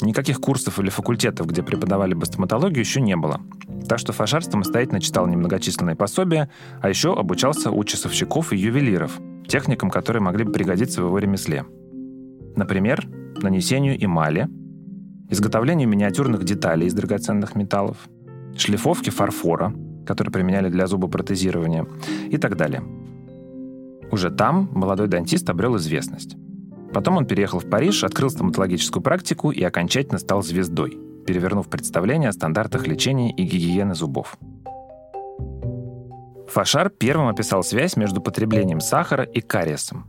Никаких 0.00 0.40
курсов 0.40 0.78
или 0.78 0.90
факультетов, 0.90 1.48
где 1.48 1.64
преподавали 1.64 2.14
бы 2.14 2.24
стоматологию, 2.24 2.80
еще 2.80 3.00
не 3.00 3.16
было. 3.16 3.40
Так 3.88 3.98
что 3.98 4.12
Фашар 4.12 4.44
самостоятельно 4.44 5.00
читал 5.00 5.26
немногочисленные 5.26 5.96
пособия, 5.96 6.50
а 6.80 6.88
еще 6.88 7.14
обучался 7.14 7.72
у 7.72 7.82
часовщиков 7.82 8.52
и 8.52 8.56
ювелиров, 8.56 9.18
техникам, 9.48 9.90
которые 9.90 10.22
могли 10.22 10.44
бы 10.44 10.52
пригодиться 10.52 11.02
в 11.02 11.06
его 11.06 11.18
ремесле. 11.18 11.64
Например, 12.56 13.08
нанесению 13.42 14.02
эмали, 14.02 14.48
изготовлению 15.30 15.88
миниатюрных 15.88 16.44
деталей 16.44 16.86
из 16.86 16.94
драгоценных 16.94 17.54
металлов, 17.56 18.08
шлифовке 18.56 19.10
фарфора, 19.10 19.74
который 20.06 20.30
применяли 20.30 20.68
для 20.68 20.86
зубопротезирования 20.86 21.86
и 22.30 22.36
так 22.38 22.56
далее– 22.56 22.82
уже 24.10 24.30
там 24.30 24.70
молодой 24.72 25.06
дантист 25.06 25.48
обрел 25.50 25.76
известность. 25.76 26.36
Потом 26.94 27.18
он 27.18 27.26
переехал 27.26 27.58
в 27.58 27.68
Париж, 27.68 28.04
открыл 28.04 28.30
стоматологическую 28.30 29.02
практику 29.02 29.50
и 29.50 29.62
окончательно 29.62 30.18
стал 30.18 30.42
звездой, 30.42 30.98
перевернув 31.26 31.68
представление 31.68 32.30
о 32.30 32.32
стандартах 32.32 32.86
лечения 32.86 33.30
и 33.30 33.42
гигиены 33.42 33.94
зубов. 33.94 34.38
Фашар 36.48 36.90
первым 36.90 37.28
описал 37.28 37.62
связь 37.62 37.96
между 37.96 38.20
потреблением 38.20 38.80
сахара 38.80 39.24
и 39.24 39.40
кариесом. 39.40 40.06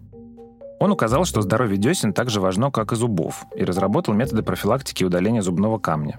Он 0.79 0.91
указал, 0.91 1.25
что 1.25 1.41
здоровье 1.41 1.77
десен 1.77 2.13
так 2.13 2.29
же 2.29 2.39
важно, 2.39 2.71
как 2.71 2.93
и 2.93 2.95
зубов, 2.95 3.45
и 3.55 3.63
разработал 3.63 4.13
методы 4.13 4.43
профилактики 4.43 5.03
удаления 5.03 5.41
зубного 5.41 5.77
камня. 5.77 6.17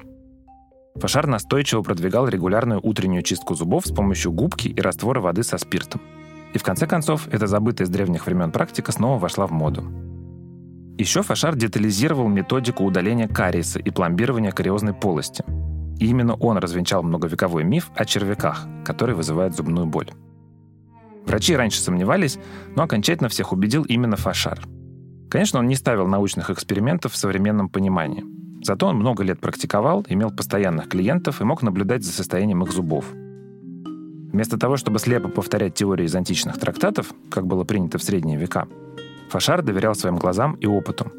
Фашар 0.97 1.27
настойчиво 1.27 1.83
продвигал 1.83 2.29
регулярную 2.29 2.81
утреннюю 2.83 3.23
чистку 3.23 3.55
зубов 3.55 3.87
с 3.87 3.93
помощью 3.93 4.33
губки 4.33 4.69
и 4.69 4.81
раствора 4.81 5.21
воды 5.21 5.43
со 5.43 5.57
спиртом– 5.57 6.01
и 6.53 6.59
в 6.59 6.63
конце 6.63 6.87
концов, 6.87 7.29
эта 7.29 7.47
забытая 7.47 7.87
с 7.87 7.91
древних 7.91 8.27
времен 8.27 8.51
практика 8.51 8.93
снова 8.93 9.19
вошла 9.19 9.47
в 9.47 9.53
моду. 9.53 9.85
Еще 10.99 11.23
Фашар 11.23 11.55
детализировал 11.55 12.29
методику 12.29 12.85
удаления 12.85 13.29
кариеса 13.29 13.79
и 13.79 13.91
пломбирования 13.91 14.51
кариозной 14.51 14.93
полости. 14.93 15.45
Именно 16.01 16.35
он 16.35 16.59
развенчал 16.59 17.05
многовековой 17.05 17.63
миф 17.63 17.91
о 17.95 18.05
червяках, 18.05 18.67
который 18.85 19.15
вызывает 19.15 19.55
зубную 19.55 19.87
боль. 19.87 20.11
Врачи 21.27 21.55
раньше 21.55 21.81
сомневались, 21.81 22.39
но 22.75 22.83
окончательно 22.83 23.29
всех 23.29 23.53
убедил 23.53 23.85
именно 23.85 24.17
Фашар. 24.17 24.61
Конечно, 25.31 25.61
он 25.61 25.69
не 25.69 25.77
ставил 25.77 26.09
научных 26.09 26.51
экспериментов 26.51 27.13
в 27.13 27.17
современном 27.17 27.69
понимании. 27.69 28.25
Зато 28.65 28.89
он 28.89 28.97
много 28.97 29.23
лет 29.23 29.39
практиковал, 29.39 30.05
имел 30.09 30.33
постоянных 30.33 30.89
клиентов 30.89 31.41
и 31.41 31.45
мог 31.45 31.63
наблюдать 31.63 32.03
за 32.03 32.11
состоянием 32.11 32.65
их 32.65 32.73
зубов– 32.73 33.05
Вместо 34.33 34.59
того, 34.59 34.77
чтобы 34.77 35.01
слепо 35.01 35.29
повторять 35.29 35.75
теории 35.75 36.05
из 36.05 36.15
античных 36.15 36.59
трактатов, 36.59 37.13
как 37.31 37.47
было 37.47 37.65
принято 37.65 37.99
в 37.99 38.03
средние 38.03 38.39
века, 38.39 38.69
Фашар 39.29 39.63
доверял 39.63 39.95
своим 39.95 40.19
глазам 40.19 40.55
и 40.55 40.67
опыту. 40.67 41.11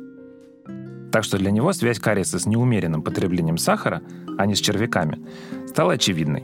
Так 1.12 1.26
что 1.26 1.38
для 1.38 1.52
него 1.52 1.74
связь 1.74 2.00
кариеса 2.00 2.40
с 2.40 2.46
неумеренным 2.46 3.02
потреблением 3.02 3.58
сахара, 3.58 4.02
а 4.38 4.46
не 4.46 4.56
с 4.56 4.60
червяками, 4.60 5.20
стала 5.68 5.94
очевидной. 5.94 6.44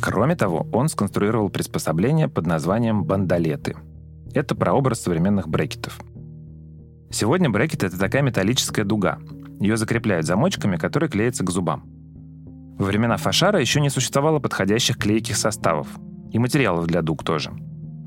Кроме 0.00 0.36
того, 0.36 0.66
он 0.72 0.88
сконструировал 0.88 1.48
приспособление 1.48 2.28
под 2.28 2.46
названием 2.46 3.04
бандалеты. 3.04 3.76
Это 4.34 4.54
прообраз 4.54 5.00
современных 5.00 5.48
брекетов. 5.48 5.98
Сегодня 7.10 7.50
брекет— 7.50 7.82
это 7.84 7.98
такая 7.98 8.22
металлическая 8.22 8.84
дуга. 8.84 9.18
Ее 9.58 9.76
закрепляют 9.76 10.26
замочками, 10.26 10.76
которые 10.76 11.08
клеятся 11.08 11.44
к 11.44 11.50
зубам. 11.50 11.84
Во 12.78 12.84
времена 12.84 13.16
Фашара 13.16 13.60
еще 13.60 13.80
не 13.80 13.88
существовало 13.88 14.38
подходящих 14.38 14.98
клейких 14.98 15.36
составов. 15.36 15.88
И 16.30 16.38
материалов 16.38 16.86
для 16.86 17.02
дуг 17.02 17.24
тоже. 17.24 17.52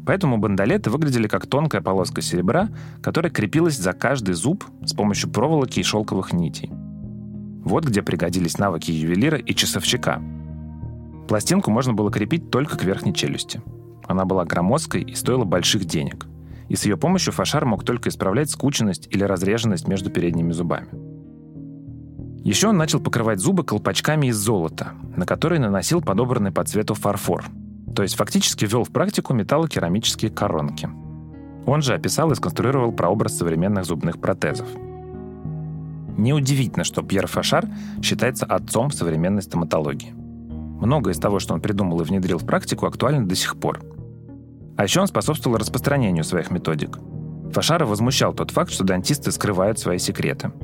Поэтому 0.06 0.38
бандолеты 0.38 0.90
выглядели 0.90 1.28
как 1.28 1.48
тонкая 1.48 1.82
полоска 1.82 2.22
серебра, 2.22 2.70
которая 3.02 3.32
крепилась 3.32 3.78
за 3.78 3.94
каждый 3.94 4.34
зуб 4.34 4.64
с 4.86 4.94
помощью 4.94 5.30
проволоки 5.30 5.80
и 5.80 5.84
шелковых 5.84 6.34
нитей. 6.34 6.70
Вот 7.64 7.86
где 7.86 8.02
пригодились 8.02 8.58
навыки 8.58 8.92
ювелира 8.92 9.38
и 9.38 9.54
часовщика. 9.54 10.22
Пластинку 11.28 11.70
можно 11.70 11.94
было 11.94 12.12
крепить 12.12 12.50
только 12.50 12.78
к 12.78 12.84
верхней 12.84 13.14
челюсти. 13.14 13.62
Она 14.08 14.26
была 14.26 14.46
громоздкой 14.46 15.04
и 15.04 15.14
стоила 15.14 15.44
больших 15.44 15.86
денег. 15.86 16.26
И 16.68 16.76
с 16.76 16.86
ее 16.86 16.98
помощью 16.98 17.34
Фашар 17.34 17.66
мог 17.66 17.84
только 17.84 18.10
исправлять 18.10 18.50
скученность 18.50 19.08
или 19.12 19.24
разреженность 19.24 19.88
между 19.88 20.10
передними 20.10 20.52
зубами. 20.52 20.88
Еще 22.44 22.70
он 22.70 22.78
начал 22.78 23.00
покрывать 23.00 23.40
зубы 23.40 23.64
колпачками 23.64 24.28
из 24.28 24.38
золота, 24.38 24.94
на 25.16 25.26
которые 25.26 25.60
наносил 25.60 26.02
подобранный 26.02 26.52
по 26.52 26.64
цвету 26.64 26.96
фарфор. 26.96 27.46
То 27.96 28.04
есть 28.04 28.16
фактически 28.16 28.66
ввел 28.66 28.84
в 28.84 28.90
практику 28.90 29.34
металлокерамические 29.34 30.32
коронки. 30.32 30.90
Он 31.66 31.82
же 31.82 31.94
описал 31.94 32.32
и 32.32 32.36
сконструировал 32.36 32.92
прообраз 32.92 33.38
современных 33.38 33.86
зубных 33.86 34.20
протезов. 34.20 34.68
Неудивительно, 36.18 36.84
что 36.84 37.02
Пьер 37.02 37.28
Фашар 37.28 37.66
считается 38.02 38.46
отцом 38.46 38.92
современной 38.92 39.42
стоматологии. 39.42 40.14
Многое 40.82 41.14
из 41.14 41.20
того, 41.20 41.40
что 41.40 41.54
он 41.54 41.62
придумал 41.62 42.02
и 42.02 42.04
внедрил 42.04 42.38
в 42.38 42.46
практику, 42.46 42.86
актуально 42.86 43.28
до 43.28 43.36
сих 43.36 43.58
пор. 43.58 43.82
А 44.78 44.84
еще 44.84 45.02
он 45.02 45.08
способствовал 45.08 45.58
распространению 45.58 46.24
своих 46.24 46.52
методик. 46.52 47.00
Фашара 47.52 47.86
возмущал 47.86 48.34
тот 48.34 48.52
факт, 48.52 48.72
что 48.72 48.84
дантисты 48.84 49.32
скрывают 49.32 49.80
свои 49.80 49.98
секреты– 49.98 50.52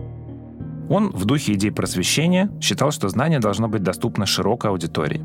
он 0.89 1.09
в 1.09 1.25
духе 1.25 1.53
идей 1.53 1.71
просвещения 1.71 2.49
считал, 2.61 2.91
что 2.91 3.09
знание 3.09 3.39
должно 3.39 3.67
быть 3.67 3.83
доступно 3.83 4.25
широкой 4.25 4.69
аудитории. 4.69 5.23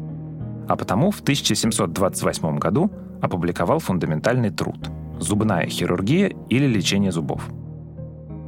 А 0.70 0.76
потому 0.76 1.10
в 1.10 1.18
1728 1.18 2.58
году 2.60 2.92
опубликовал 3.20 3.80
фундаментальный 3.80 4.50
труд 4.50 4.88
«Зубная 5.18 5.66
хирургия 5.66 6.32
или 6.48 6.64
лечение 6.64 7.10
зубов». 7.10 7.42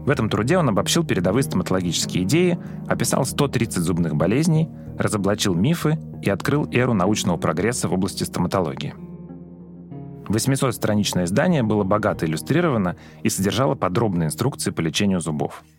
В 0.07 0.09
этом 0.09 0.31
труде 0.31 0.57
он 0.57 0.69
обобщил 0.69 1.05
передовые 1.05 1.43
стоматологические 1.43 2.23
идеи, 2.23 2.61
описал 2.87 3.25
130 3.25 3.83
зубных 3.83 4.15
болезней, 4.15 4.69
разоблачил 5.01 5.57
мифы 5.57 5.99
и 6.23 6.31
открыл 6.31 6.69
эру 6.71 6.95
научного 6.95 7.39
прогресса 7.39 7.89
в 7.89 7.93
области 7.93 8.23
стоматологии. 8.23 8.95
800-страничное 10.29 11.25
издание 11.25 11.65
было 11.65 11.83
богато 11.83 12.27
иллюстрировано 12.27 12.95
и 13.25 13.31
содержало 13.31 13.75
подробные 13.75 14.29
инструкции 14.29 14.71
по 14.71 14.81
лечению 14.81 15.19
зубов– 15.19 15.65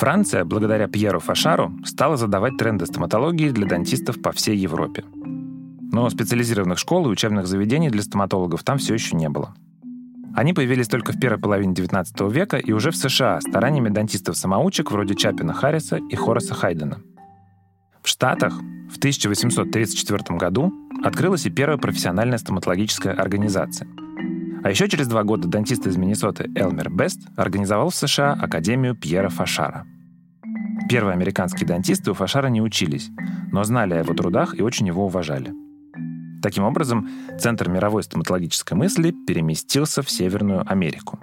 Франция, 0.00 0.46
благодаря 0.46 0.88
Пьеру 0.88 1.20
Фашару, 1.20 1.74
стала 1.84 2.16
задавать 2.16 2.56
тренды 2.56 2.86
стоматологии 2.86 3.50
для 3.50 3.66
дантистов 3.66 4.22
по 4.22 4.32
всей 4.32 4.56
Европе. 4.56 5.04
Но 5.92 6.08
специализированных 6.08 6.78
школ 6.78 7.04
и 7.04 7.10
учебных 7.10 7.46
заведений 7.46 7.90
для 7.90 8.00
стоматологов 8.00 8.64
там 8.64 8.78
все 8.78 8.94
еще 8.94 9.14
не 9.14 9.28
было. 9.28 9.54
Они 10.34 10.54
появились 10.54 10.88
только 10.88 11.12
в 11.12 11.20
первой 11.20 11.38
половине 11.38 11.74
XIX 11.74 12.32
века 12.32 12.56
и 12.56 12.72
уже 12.72 12.92
в 12.92 12.96
США 12.96 13.42
стараниями 13.42 13.90
дантистов-самоучек 13.90 14.90
вроде 14.90 15.14
Чапина 15.14 15.52
Харриса 15.52 15.96
и 15.96 16.16
Хораса 16.16 16.54
Хайдена. 16.54 17.02
В 18.00 18.08
Штатах 18.08 18.54
в 18.90 18.96
1834 18.96 20.38
году 20.38 20.72
открылась 21.04 21.44
и 21.44 21.50
первая 21.50 21.76
профессиональная 21.76 22.38
стоматологическая 22.38 23.12
организация. 23.12 23.86
А 24.62 24.70
еще 24.70 24.88
через 24.88 25.08
два 25.08 25.24
года 25.24 25.46
дантист 25.46 25.86
из 25.86 25.98
Миннесоты 25.98 26.50
Элмер 26.54 26.88
Бест 26.88 27.20
организовал 27.36 27.90
в 27.90 27.94
США 27.94 28.32
Академию 28.32 28.94
Пьера 28.94 29.28
Фашара. 29.28 29.86
Первые 30.88 31.14
американские 31.14 31.66
дантисты 31.66 32.10
у 32.10 32.14
Фашара 32.14 32.48
не 32.48 32.60
учились, 32.60 33.10
но 33.52 33.62
знали 33.64 33.94
о 33.94 33.98
его 33.98 34.14
трудах 34.14 34.58
и 34.58 34.62
очень 34.62 34.86
его 34.86 35.06
уважали. 35.06 35.52
Таким 36.42 36.64
образом, 36.64 37.08
центр 37.38 37.68
мировой 37.68 38.02
стоматологической 38.02 38.76
мысли 38.76 39.14
переместился 39.26 40.02
в 40.02 40.10
Северную 40.10 40.64
Америку. 40.70 41.20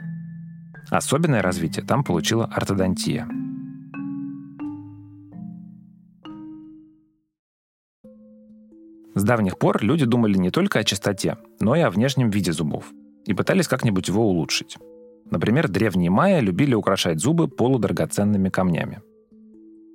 Особенное 0.89 1.41
развитие 1.41 1.85
там 1.85 2.03
получила 2.03 2.45
ортодонтия. 2.45 3.27
С 9.15 9.23
давних 9.23 9.57
пор 9.57 9.83
люди 9.83 10.05
думали 10.05 10.37
не 10.37 10.51
только 10.51 10.79
о 10.79 10.83
чистоте, 10.83 11.37
но 11.59 11.75
и 11.75 11.79
о 11.81 11.89
внешнем 11.89 12.29
виде 12.29 12.51
зубов 12.53 12.85
и 13.25 13.33
пытались 13.33 13.67
как-нибудь 13.67 14.07
его 14.07 14.27
улучшить. 14.27 14.77
Например, 15.29 15.67
древние 15.67 16.09
майя 16.09 16.39
любили 16.39 16.73
украшать 16.73 17.19
зубы 17.19 17.47
полудрагоценными 17.47 18.49
камнями. 18.49 19.01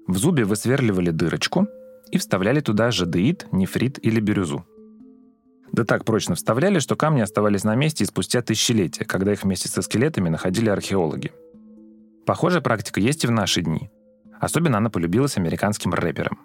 В 0.06 0.16
зубе 0.16 0.44
высверливали 0.44 1.10
дырочку 1.10 1.68
и 2.10 2.18
вставляли 2.18 2.60
туда 2.60 2.90
жадеид, 2.90 3.46
нефрит 3.52 3.98
или 4.02 4.20
бирюзу. 4.20 4.66
Да 5.72 5.84
так 5.84 6.04
прочно 6.04 6.34
вставляли, 6.34 6.80
что 6.80 6.96
камни 6.96 7.22
оставались 7.22 7.64
на 7.64 7.74
месте 7.74 8.04
и 8.04 8.06
спустя 8.06 8.42
тысячелетия, 8.42 9.04
когда 9.04 9.32
их 9.32 9.42
вместе 9.42 9.68
со 9.68 9.80
скелетами 9.80 10.28
находили 10.28 10.68
археологи. 10.68 11.32
Похожая 12.26 12.60
практика 12.60 13.00
есть 13.00 13.24
и 13.24 13.26
в 13.26 13.30
наши 13.30 13.62
дни. 13.62 13.90
Особенно 14.38 14.78
она 14.78 14.90
полюбилась 14.90 15.38
американским 15.38 15.94
рэперам. 15.94 16.40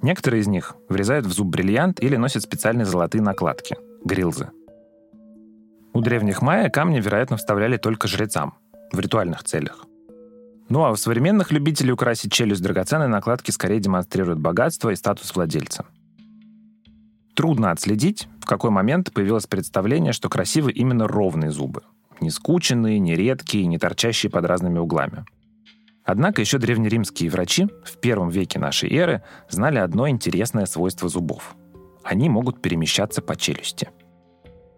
Некоторые 0.00 0.40
из 0.40 0.46
них 0.46 0.76
врезают 0.88 1.26
в 1.26 1.32
зуб 1.32 1.48
бриллиант 1.48 2.00
или 2.00 2.16
носят 2.16 2.42
специальные 2.42 2.86
золотые 2.86 3.20
накладки– 3.20 3.76
грилзы. 4.04 4.50
У 5.92 6.00
древних 6.00 6.40
майя 6.40 6.70
камни, 6.70 7.00
вероятно, 7.00 7.36
вставляли 7.36 7.76
только 7.76 8.06
жрецам 8.06 8.56
в 8.92 9.00
ритуальных 9.00 9.42
целях. 9.42 9.87
Ну 10.68 10.84
а 10.84 10.90
у 10.90 10.96
современных 10.96 11.50
любителей 11.50 11.92
украсить 11.92 12.32
челюсть 12.32 12.62
драгоценной 12.62 13.08
накладки 13.08 13.50
скорее 13.50 13.80
демонстрируют 13.80 14.38
богатство 14.38 14.90
и 14.90 14.96
статус 14.96 15.34
владельца. 15.34 15.86
Трудно 17.34 17.70
отследить, 17.70 18.28
в 18.40 18.46
какой 18.46 18.70
момент 18.70 19.12
появилось 19.12 19.46
представление, 19.46 20.12
что 20.12 20.28
красивы 20.28 20.72
именно 20.72 21.06
ровные 21.06 21.50
зубы. 21.50 21.82
Не 22.20 22.30
скученные, 22.30 22.98
не 22.98 23.14
редкие, 23.14 23.66
не 23.66 23.78
торчащие 23.78 24.28
под 24.28 24.44
разными 24.44 24.78
углами. 24.78 25.24
Однако 26.04 26.40
еще 26.40 26.58
древнеримские 26.58 27.30
врачи 27.30 27.68
в 27.84 27.98
первом 27.98 28.30
веке 28.30 28.58
нашей 28.58 28.92
эры 28.92 29.22
знали 29.48 29.78
одно 29.78 30.08
интересное 30.08 30.66
свойство 30.66 31.08
зубов. 31.08 31.54
Они 32.02 32.28
могут 32.28 32.60
перемещаться 32.60 33.22
по 33.22 33.36
челюсти. 33.36 33.90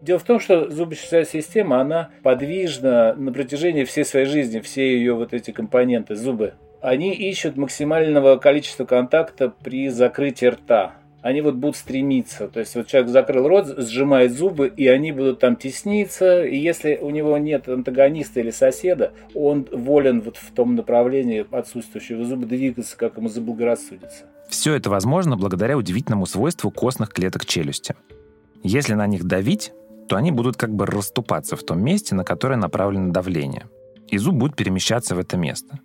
Дело 0.00 0.18
в 0.18 0.24
том, 0.24 0.40
что 0.40 0.70
зубочистая 0.70 1.24
система, 1.24 1.80
она 1.80 2.10
подвижна 2.22 3.14
на 3.14 3.32
протяжении 3.32 3.84
всей 3.84 4.04
своей 4.04 4.26
жизни, 4.26 4.60
все 4.60 4.96
ее 4.96 5.14
вот 5.14 5.34
эти 5.34 5.50
компоненты, 5.50 6.16
зубы. 6.16 6.54
Они 6.80 7.12
ищут 7.12 7.58
максимального 7.58 8.36
количества 8.36 8.86
контакта 8.86 9.52
при 9.62 9.90
закрытии 9.90 10.46
рта. 10.46 10.94
Они 11.20 11.42
вот 11.42 11.56
будут 11.56 11.76
стремиться. 11.76 12.48
То 12.48 12.60
есть 12.60 12.74
вот 12.74 12.86
человек 12.86 13.10
закрыл 13.10 13.46
рот, 13.46 13.66
сжимает 13.76 14.32
зубы, 14.32 14.72
и 14.74 14.86
они 14.86 15.12
будут 15.12 15.40
там 15.40 15.56
тесниться. 15.56 16.44
И 16.44 16.56
если 16.56 16.96
у 16.96 17.10
него 17.10 17.36
нет 17.36 17.68
антагониста 17.68 18.40
или 18.40 18.50
соседа, 18.50 19.12
он 19.34 19.68
волен 19.70 20.22
вот 20.22 20.38
в 20.38 20.50
том 20.52 20.74
направлении 20.76 21.44
отсутствующего 21.50 22.24
зуба 22.24 22.46
двигаться, 22.46 22.96
как 22.96 23.18
ему 23.18 23.28
заблагорассудится. 23.28 24.24
Все 24.48 24.74
это 24.74 24.88
возможно 24.88 25.36
благодаря 25.36 25.76
удивительному 25.76 26.24
свойству 26.24 26.70
костных 26.70 27.10
клеток 27.10 27.44
челюсти. 27.44 27.94
Если 28.62 28.94
на 28.94 29.06
них 29.06 29.24
давить, 29.24 29.72
то 30.11 30.16
они 30.16 30.33
будут 30.33 30.57
как 30.57 30.75
бы 30.75 30.87
расступаться 30.87 31.55
в 31.55 31.62
том 31.62 31.81
месте, 31.81 32.16
на 32.16 32.25
которое 32.25 32.57
направлено 32.57 33.12
давление. 33.12 33.68
И 34.09 34.18
зуб 34.18 34.35
будет 34.35 34.57
перемещаться 34.57 35.14
в 35.14 35.20
это 35.20 35.37
место. 35.37 35.79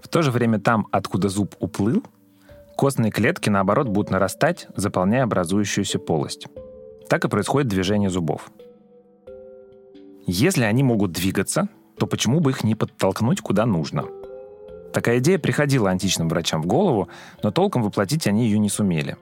В 0.00 0.08
то 0.08 0.22
же 0.22 0.30
время 0.30 0.58
там, 0.58 0.86
откуда 0.90 1.28
зуб 1.28 1.54
уплыл, 1.60 2.02
костные 2.78 3.10
клетки, 3.10 3.50
наоборот, 3.50 3.88
будут 3.88 4.10
нарастать, 4.10 4.68
заполняя 4.74 5.24
образующуюся 5.24 5.98
полость. 5.98 6.46
Так 7.10 7.26
и 7.26 7.28
происходит 7.28 7.68
движение 7.68 8.08
зубов. 8.08 8.50
Если 10.26 10.64
они 10.64 10.82
могут 10.82 11.12
двигаться, 11.12 11.68
то 11.98 12.06
почему 12.06 12.40
бы 12.40 12.52
их 12.52 12.64
не 12.64 12.74
подтолкнуть 12.74 13.42
куда 13.42 13.66
нужно? 13.66 14.06
Такая 14.94 15.18
идея 15.18 15.38
приходила 15.38 15.90
античным 15.90 16.30
врачам 16.30 16.62
в 16.62 16.66
голову, 16.66 17.08
но 17.42 17.50
толком 17.50 17.82
воплотить 17.82 18.26
они 18.26 18.44
ее 18.46 18.58
не 18.58 18.70
сумели. 18.70 19.18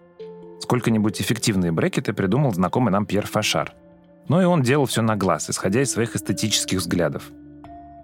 Сколько-нибудь 0.61 1.21
эффективные 1.21 1.73
брекеты 1.73 2.13
придумал 2.13 2.55
знакомый 2.55 2.93
нам 2.93 3.07
Пьер 3.07 3.27
Фашар– 3.27 3.75
но 4.29 4.43
и 4.43 4.45
он 4.45 4.63
делал 4.63 4.87
все 4.87 5.03
на 5.03 5.17
глаз, 5.17 5.51
исходя 5.51 5.83
из 5.83 5.93
своих 5.93 6.17
эстетических 6.17 6.79
взглядов. 6.79 7.31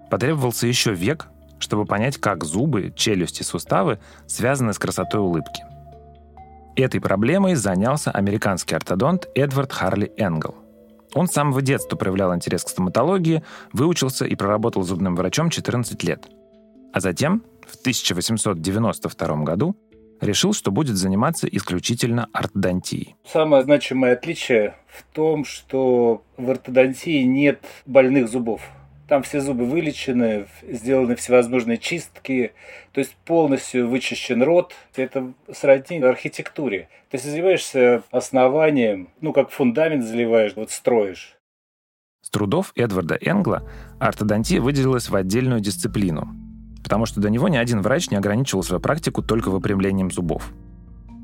Потребовался 0.09 0.67
еще 0.67 0.93
век, 0.93 1.27
чтобы 1.59 1.85
понять, 1.85 2.17
как 2.17 2.43
зубы, 2.43 2.93
челюсти, 2.95 3.43
суставы 3.43 3.99
связаны 4.27 4.73
с 4.73 4.79
красотой 4.79 5.21
улыбки. 5.21 5.63
Этой 6.75 6.99
проблемой 6.99 7.55
занялся 7.55 8.11
американский 8.11 8.75
ортодонт 8.75 9.27
Эдвард 9.35 9.71
Харли 9.71 10.11
Энгл. 10.17 10.55
Он 11.13 11.27
с 11.27 11.31
самого 11.31 11.61
детства 11.61 11.95
проявлял 11.95 12.33
интерес 12.33 12.63
к 12.63 12.69
стоматологии, 12.69 13.43
выучился 13.71 14.25
и 14.25 14.35
проработал 14.35 14.81
зубным 14.83 15.15
врачом 15.15 15.51
14 15.51 16.03
лет. 16.03 16.27
А 16.91 16.99
затем, 16.99 17.43
в 17.67 17.75
1892 17.75 19.43
году, 19.43 19.75
решил, 20.25 20.53
что 20.53 20.71
будет 20.71 20.95
заниматься 20.95 21.47
исключительно 21.47 22.27
ортодонтией. 22.33 23.15
Самое 23.25 23.63
значимое 23.63 24.13
отличие 24.13 24.75
в 24.87 25.03
том, 25.13 25.45
что 25.45 26.23
в 26.37 26.49
ортодонтии 26.49 27.23
нет 27.23 27.63
больных 27.85 28.29
зубов. 28.29 28.61
Там 29.07 29.21
все 29.23 29.41
зубы 29.41 29.65
вылечены, 29.65 30.47
сделаны 30.63 31.15
всевозможные 31.15 31.77
чистки, 31.77 32.53
то 32.93 32.99
есть 32.99 33.15
полностью 33.25 33.89
вычищен 33.89 34.41
рот. 34.41 34.73
Это 34.95 35.33
сродни 35.51 35.99
архитектуре. 35.99 36.87
Ты 37.09 37.17
занимаешься 37.17 38.03
основанием, 38.11 39.09
ну 39.19 39.33
как 39.33 39.51
фундамент 39.51 40.03
заливаешь, 40.03 40.53
вот 40.55 40.71
строишь. 40.71 41.35
С 42.21 42.29
трудов 42.29 42.71
Эдварда 42.75 43.17
Энгла 43.21 43.69
ортодонтия 43.99 44.61
выделилась 44.61 45.09
в 45.09 45.15
отдельную 45.15 45.59
дисциплину– 45.59 46.29
потому 46.83 47.05
что 47.05 47.21
до 47.21 47.29
него 47.29 47.47
ни 47.47 47.57
один 47.57 47.81
врач 47.81 48.11
не 48.11 48.17
ограничивал 48.17 48.61
свою 48.61 48.81
практику 48.81 49.23
только 49.23 49.49
выпрямлением 49.49 50.11
зубов. 50.11 50.51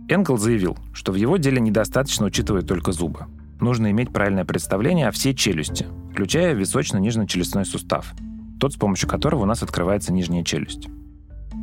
Энгл 0.07 0.37
заявил, 0.37 0.77
что 0.93 1.11
в 1.11 1.15
его 1.15 1.37
деле 1.37 1.59
недостаточно 1.61 2.25
учитывать 2.25 2.67
только 2.67 2.91
зубы. 2.91 3.25
Нужно 3.59 3.91
иметь 3.91 4.11
правильное 4.11 4.45
представление 4.45 5.07
о 5.07 5.11
всей 5.11 5.35
челюсти, 5.35 5.85
включая 6.11 6.53
височно-нижно-челюстной 6.53 7.65
сустав, 7.65 8.13
тот, 8.59 8.73
с 8.73 8.77
помощью 8.77 9.09
которого 9.09 9.43
у 9.43 9.45
нас 9.45 9.61
открывается 9.61 10.13
нижняя 10.13 10.43
челюсть. 10.43 10.87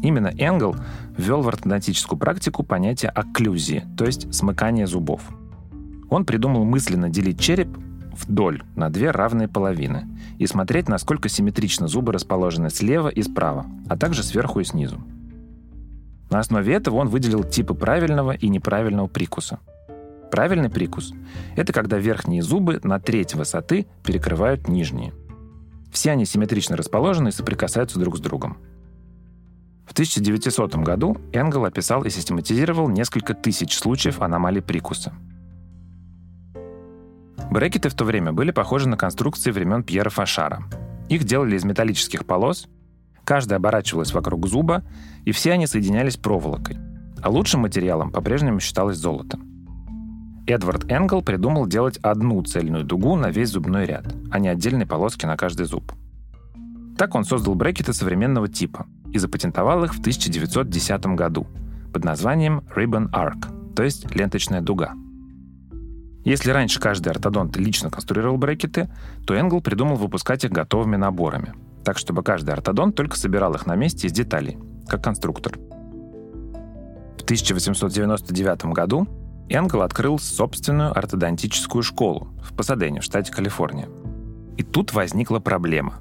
Именно 0.03 0.33
Энгл 0.39 0.77
ввел 1.17 1.41
в 1.41 1.49
ортодонтическую 1.49 2.19
практику 2.19 2.63
понятие 2.63 3.11
окклюзии, 3.11 3.85
то 3.97 4.05
есть 4.05 4.33
смыкание 4.33 4.87
зубов. 4.87 5.23
Он 6.11 6.25
придумал 6.25 6.65
мысленно 6.65 7.09
делить 7.09 7.41
череп 7.41 7.77
вдоль 8.17 8.63
на 8.75 8.91
две 8.91 9.11
равные 9.11 9.49
половины 9.49 10.07
и 10.39 10.47
смотреть, 10.47 10.89
насколько 10.89 11.29
симметрично 11.29 11.89
зубы 11.89 12.13
расположены 12.13 12.71
слева 12.71 13.09
и 13.09 13.23
справа, 13.23 13.67
а 13.89 13.97
также 13.97 14.23
сверху 14.23 14.61
и 14.61 14.65
снизу. 14.65 15.01
На 16.31 16.41
основе 16.41 16.75
этого 16.75 16.97
он 16.97 17.09
выделил 17.09 17.45
типы 17.45 17.75
правильного 17.75 18.33
и 18.33 18.49
неправильного 18.49 19.07
прикуса. 19.07 19.61
Правильный 20.31 20.71
прикус– 20.71 21.13
это 21.57 21.73
когда 21.73 21.99
верхние 21.99 22.43
зубы 22.43 22.81
на 22.83 22.99
треть 22.99 23.35
высоты 23.35 23.87
перекрывают 24.03 24.69
нижние. 24.69 25.13
Все 25.93 26.11
они 26.11 26.27
симметрично 26.27 26.77
расположены 26.77 27.29
и 27.29 27.33
соприкасаются 27.33 27.99
друг 27.99 28.17
с 28.17 28.21
другом. 28.21 28.59
В 29.87 29.93
1900 29.93 30.75
году 30.77 31.17
Энгел 31.33 31.65
описал 31.65 32.05
и 32.05 32.11
систематизировал 32.11 32.89
несколько 32.89 33.35
тысяч 33.35 33.77
случаев 33.77 34.21
аномалий 34.21 34.61
прикуса. 34.61 35.13
Брекеты 37.51 37.89
в 37.89 37.95
то 37.95 38.05
время 38.05 38.33
были 38.33 38.51
похожи 38.51 38.89
на 38.89 38.97
конструкции 38.97 39.51
времен 39.51 39.83
Пьера 39.83 40.11
Фашара. 40.11 40.63
Их 41.09 41.25
делали 41.25 41.57
из 41.57 41.65
металлических 41.65 42.27
полос, 42.27 42.69
каждая 43.25 43.59
оборачивалась 43.59 44.13
вокруг 44.13 44.47
зуба, 44.47 44.85
и 45.25 45.33
все 45.33 45.53
они 45.53 45.67
соединялись 45.67 46.17
проволокой. 46.17 46.79
А 47.23 47.31
лучшим 47.31 47.61
материалом 47.61 48.11
по-прежнему 48.11 48.61
считалось 48.61 48.97
золото. 48.97 49.39
Эдвард 50.47 50.91
Энгл 50.91 51.23
придумал 51.23 51.67
делать 51.67 51.99
одну 51.99 52.43
цельную 52.43 52.85
дугу 52.85 53.17
на 53.17 53.31
весь 53.31 53.51
зубной 53.51 53.85
ряд, 53.85 54.07
а 54.31 54.39
не 54.39 54.49
отдельные 54.49 54.87
полоски 54.87 55.27
на 55.27 55.37
каждый 55.37 55.67
зуб. 55.67 55.93
Так 56.97 57.15
он 57.15 57.25
создал 57.25 57.55
брекеты 57.55 57.93
современного 57.93 58.49
типа 58.49 58.87
и 59.13 59.19
запатентовал 59.19 59.85
их 59.85 59.95
в 59.95 60.01
1910 60.01 61.07
году 61.07 61.47
под 61.93 62.05
названием 62.05 62.63
Ribbon 62.75 63.11
Arc, 63.11 63.75
то 63.75 63.83
есть 63.83 64.15
ленточная 64.15 64.61
дуга. 64.61 64.95
Если 66.27 66.51
раньше 66.51 66.81
каждый 66.81 67.11
ортодонт 67.11 67.57
лично 67.57 67.89
конструировал 67.89 68.37
брекеты, 68.37 68.91
то 69.25 69.39
Энгл 69.39 69.61
придумал 69.61 69.95
выпускать 69.95 70.43
их 70.43 70.51
готовыми 70.51 70.97
наборами, 70.97 71.55
так 71.85 71.99
чтобы 71.99 72.25
каждый 72.25 72.51
ортодонт 72.51 72.97
только 72.97 73.17
собирал 73.17 73.55
их 73.55 73.65
на 73.65 73.77
месте 73.77 74.09
из 74.09 74.13
деталей, 74.13 74.59
как 74.89 75.05
конструктор. 75.05 75.57
В 77.17 77.23
1899 77.23 78.65
году 78.73 79.07
Энгл 79.49 79.83
открыл 79.83 80.19
собственную 80.19 80.99
ортодонтическую 80.99 81.85
школу 81.85 82.31
в 82.43 82.57
Пасадене, 82.57 83.03
в 83.03 83.05
штате 83.05 83.33
Калифорния. 83.33 83.89
И 84.57 84.65
тут 84.65 84.95
возникла 84.95 85.39
проблема. 85.39 86.01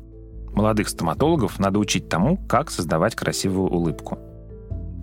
Молодых 0.56 0.90
стоматологов 0.90 1.60
надо 1.60 1.78
учить 1.78 2.10
тому, 2.10 2.38
как 2.48 2.72
создавать 2.72 3.14
красивую 3.14 3.70
улыбку. 3.70 4.18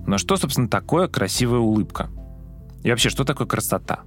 Но 0.04 0.18
что, 0.18 0.34
собственно, 0.34 0.68
такое 0.68 1.06
красивая 1.06 1.60
улыбка? 1.60 2.10
И 2.82 2.90
вообще, 2.90 3.08
что 3.08 3.22
такое 3.22 3.46
красота? 3.46 4.02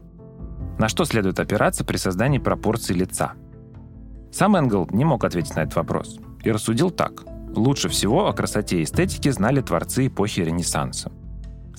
На 0.78 0.90
что 0.90 1.06
следует 1.06 1.40
опираться 1.40 1.84
при 1.84 1.98
создании 1.98 2.40
пропорций 2.40 2.96
лица? 2.96 3.34
Сам 4.32 4.58
Энгл 4.58 4.88
не 4.92 5.06
мог 5.06 5.24
ответить 5.24 5.56
на 5.56 5.62
этот 5.62 5.76
вопрос 5.76 6.20
и 6.44 6.52
рассудил 6.52 6.92
так. 6.92 7.24
Лучше 7.56 7.90
всего 7.90 8.28
о 8.28 8.34
красоте 8.34 8.80
и 8.80 8.84
эстетике 8.84 9.32
знали 9.32 9.62
творцы 9.62 10.08
эпохи 10.08 10.42
Ренессанса– 10.42 11.12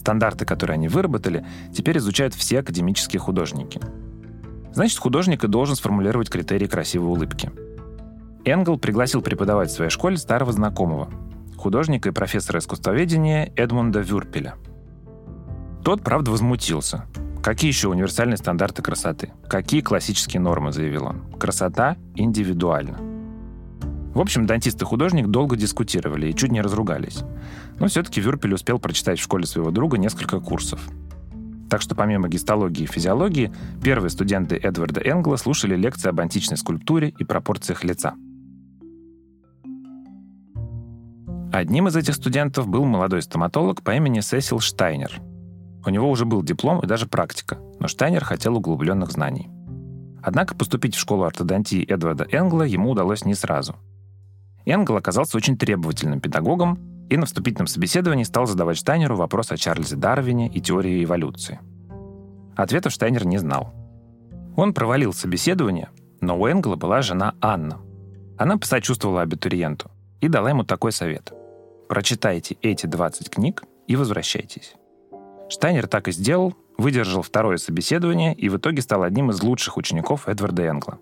Стандарты, 0.07 0.45
которые 0.45 0.75
они 0.75 0.87
выработали, 0.87 1.45
теперь 1.73 1.99
изучают 1.99 2.33
все 2.33 2.61
академические 2.61 3.19
художники. 3.19 3.81
Значит, 4.73 5.01
художник 5.01 5.43
и 5.43 5.49
должен 5.49 5.75
сформулировать 5.75 6.31
критерии 6.31 6.69
красивой 6.69 7.09
улыбки. 7.09 7.51
Энгл 8.45 8.79
пригласил 8.79 9.21
преподавать 9.21 9.69
в 9.69 9.73
своей 9.73 9.91
школе 9.91 10.17
старого 10.17 10.53
знакомого, 10.53 11.11
художника 11.57 12.11
и 12.11 12.13
профессора 12.13 12.61
искусствоведения 12.61 13.53
Эдмунда 13.57 13.99
Вюрпеля. 13.99 14.55
Тот, 15.83 16.03
правда, 16.03 16.31
возмутился. 16.31 17.07
Какие 17.47 17.71
еще 17.71 17.87
универсальные 17.87 18.39
стандарты 18.39 18.83
красоты? 18.83 19.31
Какие 19.49 19.81
классические 19.81 20.41
нормы, 20.41 20.73
заявил 20.73 21.05
он. 21.05 21.31
Красота 21.39 21.97
индивидуальна. 22.17 22.99
В 24.15 24.21
общем, 24.21 24.47
дантист 24.47 24.83
и 24.83 24.85
художник 24.85 25.29
долго 25.29 25.55
дискутировали 25.55 26.27
и 26.27 26.35
чуть 26.35 26.51
не 26.51 26.61
разругались. 26.61 27.23
Но 27.79 27.87
все-таки 27.87 28.21
Вюрпель 28.21 28.55
успел 28.55 28.81
прочитать 28.81 29.21
в 29.21 29.23
школе 29.23 29.47
своего 29.47 29.71
друга 29.71 29.97
несколько 29.97 30.41
курсов. 30.41 30.81
Так 31.71 31.83
что 31.83 31.95
помимо 31.95 32.29
гистологии 32.29 32.83
и 32.83 32.87
физиологии, 32.87 33.53
первые 33.81 34.11
студенты 34.11 34.57
Эдварда 34.57 35.01
Энгла 35.03 35.37
слушали 35.37 35.77
лекции 35.77 36.09
об 36.09 36.19
античной 36.19 36.57
скульптуре 36.57 37.15
и 37.17 37.23
пропорциях 37.23 37.85
лица. 37.85 38.15
Одним 41.53 41.87
из 41.87 41.95
этих 41.95 42.17
студентов 42.17 42.67
был 42.67 42.85
молодой 42.85 43.23
стоматолог 43.23 43.85
по 43.85 43.95
имени 43.95 44.19
Сесил 44.19 44.59
Штайнер. 44.59 45.23
У 45.87 45.91
него 45.91 46.11
уже 46.11 46.25
был 46.25 46.43
диплом 46.43 46.81
и 46.81 46.87
даже 46.87 47.07
практика, 47.07 47.59
но 47.81 47.89
Штайнер 47.89 48.25
хотел 48.25 48.57
углубленных 48.57 49.13
знаний. 49.13 49.49
Однако 50.23 50.55
поступить 50.55 50.95
в 50.95 51.01
школу 51.01 51.23
ортодонтии 51.25 51.87
Эдварда 51.87 52.27
Энгла 52.31 52.65
ему 52.65 52.91
удалось 52.91 53.25
не 53.25 53.35
сразу– 53.35 53.77
Энгл 54.67 54.97
оказался 54.97 55.37
очень 55.37 55.57
требовательным 55.57 56.21
педагогом 56.21 57.07
и 57.09 57.17
на 57.17 57.27
вступительном 57.27 57.69
собеседовании 57.69 58.25
стал 58.25 58.47
задавать 58.47 58.77
Штайнеру 58.77 59.17
вопрос 59.17 59.53
о 59.53 59.57
Чарльзе 59.57 59.95
Дарвине 59.95 60.49
и 60.49 60.61
теории 60.61 61.05
эволюции. 61.05 61.61
Ответов 62.57 62.93
Штайнер 62.93 63.25
не 63.25 63.39
знал. 63.39 63.73
Он 64.57 64.75
провалил 64.75 65.13
собеседование, 65.13 65.89
но 66.21 66.37
у 66.39 66.49
Энгла 66.49 66.75
была 66.75 67.01
жена 67.03 67.35
Анна. 67.41 67.79
Она 68.37 68.59
посочувствовала 68.59 69.23
абитуриенту 69.23 69.91
и 70.21 70.29
дала 70.29 70.51
ему 70.51 70.65
такой 70.65 70.91
совет. 70.91 71.33
Прочитайте 71.89 72.57
эти 72.61 72.87
20 72.87 73.31
книг 73.31 73.63
и 73.87 73.95
возвращайтесь. 73.95 74.75
Штайнер 75.49 75.87
так 75.87 76.09
и 76.09 76.13
сделал, 76.13 76.55
выдержал 76.77 77.23
второе 77.23 77.57
собеседование 77.57 78.35
и 78.35 78.49
в 78.49 78.57
итоге 78.57 78.83
стал 78.83 79.03
одним 79.03 79.31
из 79.31 79.43
лучших 79.43 79.77
учеников 79.77 80.29
Эдварда 80.29 80.67
Энгла. 80.67 80.99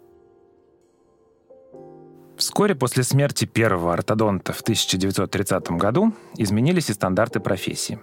Вскоре 2.36 2.74
после 2.74 3.04
смерти 3.04 3.44
первого 3.44 3.92
ортодонта 3.92 4.52
в 4.52 4.60
1930 4.60 5.70
году 5.72 6.12
изменились 6.36 6.90
и 6.90 6.92
стандарты 6.92 7.40
профессии. 7.40 8.00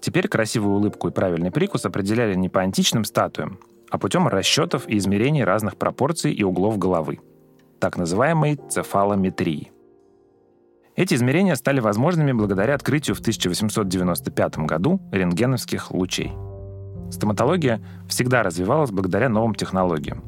Теперь 0.00 0.28
красивую 0.28 0.76
улыбку 0.76 1.08
и 1.08 1.12
правильный 1.12 1.50
прикус 1.50 1.84
определяли 1.84 2.34
не 2.34 2.48
по 2.48 2.62
античным 2.62 3.04
статуям, 3.04 3.58
а 3.90 3.98
путем 3.98 4.28
расчетов 4.28 4.88
и 4.88 4.96
измерений 4.96 5.44
разных 5.44 5.76
пропорций 5.76 6.32
и 6.32 6.42
углов 6.42 6.78
головы, 6.78 7.20
так 7.78 7.96
называемой 7.96 8.58
цефалометрии. 8.68 9.72
Эти 10.96 11.14
измерения 11.14 11.54
стали 11.54 11.80
возможными 11.80 12.32
благодаря 12.32 12.74
открытию 12.74 13.14
в 13.14 13.20
1895 13.20 14.58
году 14.58 15.00
рентгеновских 15.12 15.90
лучей. 15.90 16.32
Стоматология 17.10 17.80
всегда 18.08 18.42
развивалась 18.42 18.90
благодаря 18.90 19.28
новым 19.28 19.54
технологиям. 19.54 20.24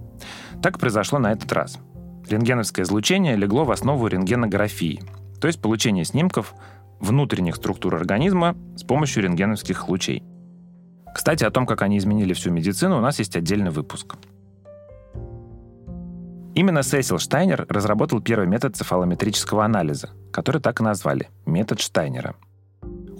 Так 0.62 0.78
произошло 0.78 1.18
на 1.18 1.32
этот 1.32 1.52
раз– 1.52 1.78
Рентгеновское 2.28 2.84
излучение 2.84 3.36
легло 3.36 3.64
в 3.64 3.70
основу 3.70 4.06
рентгенографии, 4.06 5.00
то 5.40 5.46
есть 5.46 5.62
получение 5.62 6.04
снимков 6.04 6.54
внутренних 7.00 7.56
структур 7.56 7.94
организма 7.94 8.54
с 8.76 8.82
помощью 8.82 9.22
рентгеновских 9.22 9.88
лучей. 9.88 10.22
Кстати, 11.14 11.44
о 11.44 11.50
том, 11.50 11.64
как 11.64 11.80
они 11.80 11.96
изменили 11.96 12.34
всю 12.34 12.50
медицину, 12.50 12.98
у 12.98 13.00
нас 13.00 13.18
есть 13.18 13.34
отдельный 13.34 13.70
выпуск. 13.70 14.16
Именно 16.58 16.82
Сесил 16.82 17.20
Штайнер 17.20 17.66
разработал 17.68 18.20
первый 18.20 18.48
метод 18.48 18.74
цефалометрического 18.74 19.64
анализа, 19.64 20.10
который 20.32 20.60
так 20.60 20.80
и 20.80 20.82
назвали– 20.82 21.28
метод 21.46 21.78
Штайнера. 21.78 22.34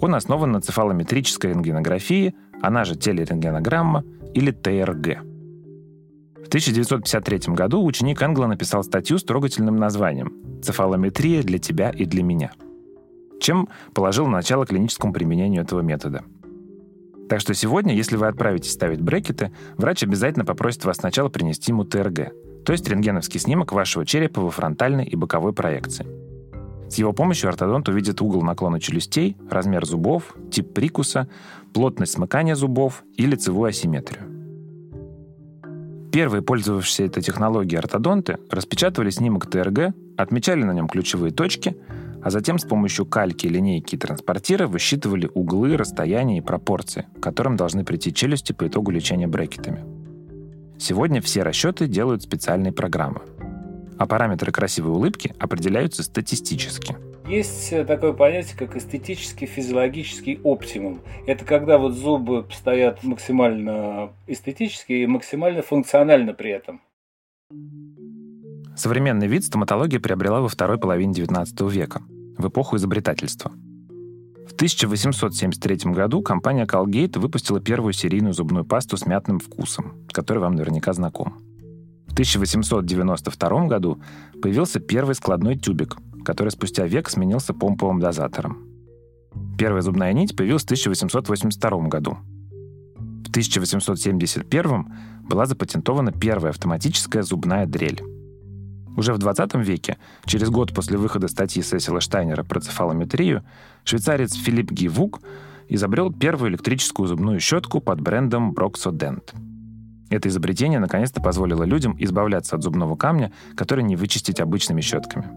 Он 0.01 0.13
основан 0.15 0.51
на 0.51 0.59
цефалометрической 0.59 1.51
рентгенографии, 1.51 2.35
она 2.61 2.83
же 2.83 2.97
телерентгенограмма 2.97 4.03
или 4.33 4.51
ТРГ– 4.51 5.23
в 6.35 6.47
1953 6.49 7.53
году 7.53 7.85
ученик 7.85 8.21
Энгла 8.21 8.47
написал 8.47 8.83
статью 8.83 9.19
с 9.19 9.23
трогательным 9.23 9.77
названием 9.77 10.61
«Цефалометрия 10.61 11.41
для 11.43 11.59
тебя 11.59 11.91
и 11.91 12.03
для 12.05 12.23
меня», 12.23 12.51
чем 13.39 13.69
положил 13.93 14.27
начало 14.27 14.65
клиническому 14.65 15.13
применению 15.13 15.61
этого 15.61 15.79
метода. 15.79 16.23
Так 17.29 17.39
что 17.39 17.53
сегодня, 17.53 17.93
если 17.95 18.17
вы 18.17 18.27
отправитесь 18.27 18.71
ставить 18.71 18.99
брекеты, 18.99 19.51
врач 19.77 20.03
обязательно 20.03 20.43
попросит 20.43 20.83
вас 20.83 20.97
сначала 20.97 21.29
принести 21.29 21.71
ему 21.71 21.83
ТРГ, 21.83 22.33
то 22.69 22.73
есть 22.73 22.87
рентгеновский 22.87 23.39
снимок 23.39 23.71
вашего 23.71 24.05
черепа 24.05 24.41
во 24.41 24.51
фронтальной 24.51 25.03
и 25.03 25.15
боковой 25.15 25.53
проекции. 25.53 26.05
С 26.87 26.99
его 26.99 27.13
помощью 27.13 27.49
ортодонт 27.49 27.89
увидит 27.89 28.21
угол 28.21 28.43
наклона 28.43 28.79
челюстей, 28.79 29.35
размер 29.49 29.87
зубов, 29.87 30.35
тип 30.51 30.71
прикуса, 30.71 31.27
плотность 31.73 32.11
смыкания 32.11 32.53
зубов 32.53 33.03
и 33.15 33.25
лицевую 33.25 33.69
асимметрию. 33.69 34.21
Первые 36.11 36.43
пользовавшиеся 36.43 37.05
этой 37.05 37.23
технологией 37.23 37.79
ортодонты 37.79 38.37
распечатывали 38.51 39.09
снимок 39.09 39.49
ТРГ, 39.49 39.95
отмечали 40.15 40.61
на 40.61 40.71
нем 40.71 40.87
ключевые 40.87 41.31
точки, 41.31 41.75
а 42.21 42.29
затем 42.29 42.59
с 42.59 42.65
помощью 42.65 43.07
кальки, 43.07 43.47
линейки 43.47 43.95
и 43.95 43.97
транспортира 43.97 44.67
высчитывали 44.67 45.27
углы, 45.33 45.75
расстояния 45.75 46.37
и 46.37 46.41
пропорции, 46.41 47.07
к 47.17 47.23
которым 47.23 47.57
должны 47.57 47.83
прийти 47.83 48.13
челюсти 48.13 48.53
по 48.53 48.67
итогу 48.67 48.91
лечения 48.91 49.25
брекетами. 49.25 49.98
Сегодня 50.79 51.21
все 51.21 51.43
расчеты 51.43 51.87
делают 51.87 52.23
специальные 52.23 52.71
программы, 52.71 53.21
а 53.97 54.05
параметры 54.07 54.51
красивой 54.51 54.91
улыбки 54.91 55.35
определяются 55.39 56.03
статистически– 56.03 56.97
есть 57.29 57.71
э, 57.71 57.85
такое 57.85 58.13
понятие, 58.13 58.57
как 58.57 58.75
эстетический 58.75 59.45
физиологический 59.45 60.39
оптимум. 60.43 61.01
Это 61.27 61.45
когда 61.45 61.77
вот 61.77 61.93
зубы 61.93 62.47
стоят 62.51 63.03
максимально 63.03 64.11
эстетически 64.25 64.93
и 64.93 65.05
максимально 65.05 65.61
функционально 65.61 66.33
при 66.33 66.49
этом. 66.49 66.81
Современный 68.75 69.27
вид 69.27 69.43
стоматология 69.43 69.99
приобрела 69.99 70.41
во 70.41 70.47
второй 70.47 70.79
половине 70.79 71.13
XIX 71.13 71.69
века, 71.69 72.01
в 72.37 72.47
эпоху 72.47 72.77
изобретательства. 72.77 73.51
В 74.49 74.53
1873 74.53 75.91
году 75.93 76.21
компания 76.21 76.65
Colgate 76.65 77.19
выпустила 77.19 77.61
первую 77.61 77.93
серийную 77.93 78.33
зубную 78.33 78.65
пасту 78.65 78.97
с 78.97 79.05
мятным 79.05 79.39
вкусом, 79.39 79.93
который 80.11 80.39
вам 80.39 80.55
наверняка 80.55 80.91
знаком. 80.93 81.37
В 82.07 82.13
1892 82.13 83.67
году 83.67 84.01
появился 84.41 84.79
первый 84.79 85.13
складной 85.13 85.55
тюбик, 85.55 85.97
который 86.25 86.49
спустя 86.49 86.87
век 86.87 87.09
сменился 87.09 87.53
помповым 87.53 87.99
дозатором. 87.99 88.65
Первая 89.57 89.83
зубная 89.83 90.11
нить 90.13 90.35
появилась 90.35 90.63
в 90.63 90.65
1882 90.65 91.87
году. 91.87 92.17
В 93.25 93.29
1871 93.29 94.87
была 95.29 95.45
запатентована 95.45 96.11
первая 96.11 96.51
автоматическая 96.51 97.21
зубная 97.21 97.67
дрель. 97.67 98.01
Уже 98.97 99.13
в 99.13 99.17
20 99.17 99.55
веке, 99.55 99.97
через 100.25 100.49
год 100.49 100.73
после 100.73 100.97
выхода 100.97 101.27
статьи 101.27 101.63
Сесила 101.63 102.01
Штайнера 102.01 102.43
про 102.43 102.59
цефалометрию, 102.59 103.43
швейцарец 103.83 104.33
Филипп 104.33 104.71
Гивук 104.71 105.21
изобрел 105.69 106.11
первую 106.11 106.51
электрическую 106.51 107.07
зубную 107.07 107.39
щетку 107.39 107.79
под 107.79 108.01
брендом 108.01 108.53
Broxodent. 108.53 109.33
Это 110.09 110.27
изобретение 110.27 110.79
наконец-то 110.79 111.21
позволило 111.21 111.63
людям 111.63 111.95
избавляться 111.99 112.55
от 112.55 112.63
зубного 112.63 112.95
камня, 112.95 113.31
который 113.55 113.83
не 113.83 113.95
вычистить 113.95 114.39
обычными 114.41 114.81
щетками. 114.81 115.29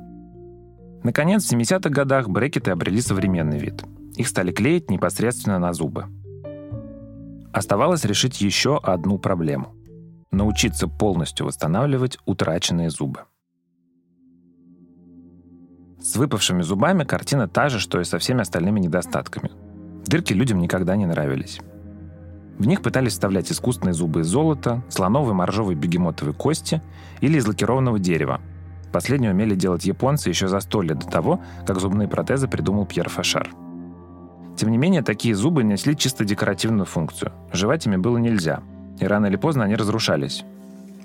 Наконец, 1.03 1.45
в 1.45 1.53
70-х 1.53 1.91
годах 1.91 2.29
брекеты 2.29 2.71
обрели 2.71 3.01
современный 3.01 3.59
вид. 3.59 3.85
Их 4.17 4.29
стали 4.29 4.53
клеить 4.53 4.91
непосредственно 4.91 5.59
на 5.59 5.73
зубы. 5.73 6.07
Оставалось 7.53 8.05
решить 8.05 8.41
еще 8.41 8.79
одну 8.79 9.19
проблему– 9.19 9.75
научиться 10.31 10.88
полностью 10.88 11.47
восстанавливать 11.47 12.19
утраченные 12.25 12.88
зубы. 12.88 13.25
С 16.03 16.17
выпавшими 16.17 16.62
зубами 16.62 17.05
картина 17.05 17.49
та 17.49 17.69
же, 17.69 17.79
что 17.79 18.01
и 18.01 18.05
со 18.05 18.19
всеми 18.19 18.43
остальными 18.43 18.81
недостатками. 18.81 19.51
Дырки 20.07 20.33
людям 20.33 20.59
никогда 20.59 20.97
не 20.97 21.07
нравились. 21.07 21.61
В 22.59 22.67
них 22.67 22.83
пытались 22.83 23.12
вставлять 23.12 23.51
искусственные 23.51 23.95
зубы 23.95 24.21
из 24.21 24.27
золота, 24.27 24.83
слоновой, 24.88 25.33
моржовой, 25.33 25.75
бегемотовой 25.75 26.35
кости 26.35 26.83
или 27.21 27.38
из 27.38 27.47
лакированного 27.47 27.99
дерева, 27.99 28.41
Последнее 28.93 29.33
умели 29.33 29.55
делать 29.55 29.87
японцы 29.87 30.29
еще 30.29 30.49
за 30.49 30.61
сто 30.61 30.83
лет 30.83 30.99
до 30.99 31.07
того, 31.07 31.41
как 31.67 31.81
зубные 31.81 32.09
протезы 32.09 32.47
придумал 32.47 32.85
Пьер 32.85 33.09
Фашар. 33.09 33.51
Тем 34.55 34.71
не 34.71 34.77
менее, 34.77 35.03
такие 35.03 35.35
зубы 35.35 35.65
несли 35.65 35.97
чисто 35.97 36.27
декоративную 36.27 36.85
функцию. 36.85 37.33
Жевать 37.53 37.87
ими 37.87 37.97
было 37.97 38.19
нельзя, 38.19 38.62
и 39.01 39.07
рано 39.07 39.27
или 39.27 39.37
поздно 39.37 39.65
они 39.65 39.77
разрушались. 39.77 40.45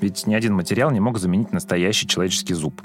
Ведь 0.02 0.28
ни 0.28 0.36
один 0.36 0.54
материал 0.54 0.92
не 0.92 1.00
мог 1.00 1.18
заменить 1.18 1.54
настоящий 1.54 2.08
человеческий 2.08 2.54
зуб. 2.54 2.82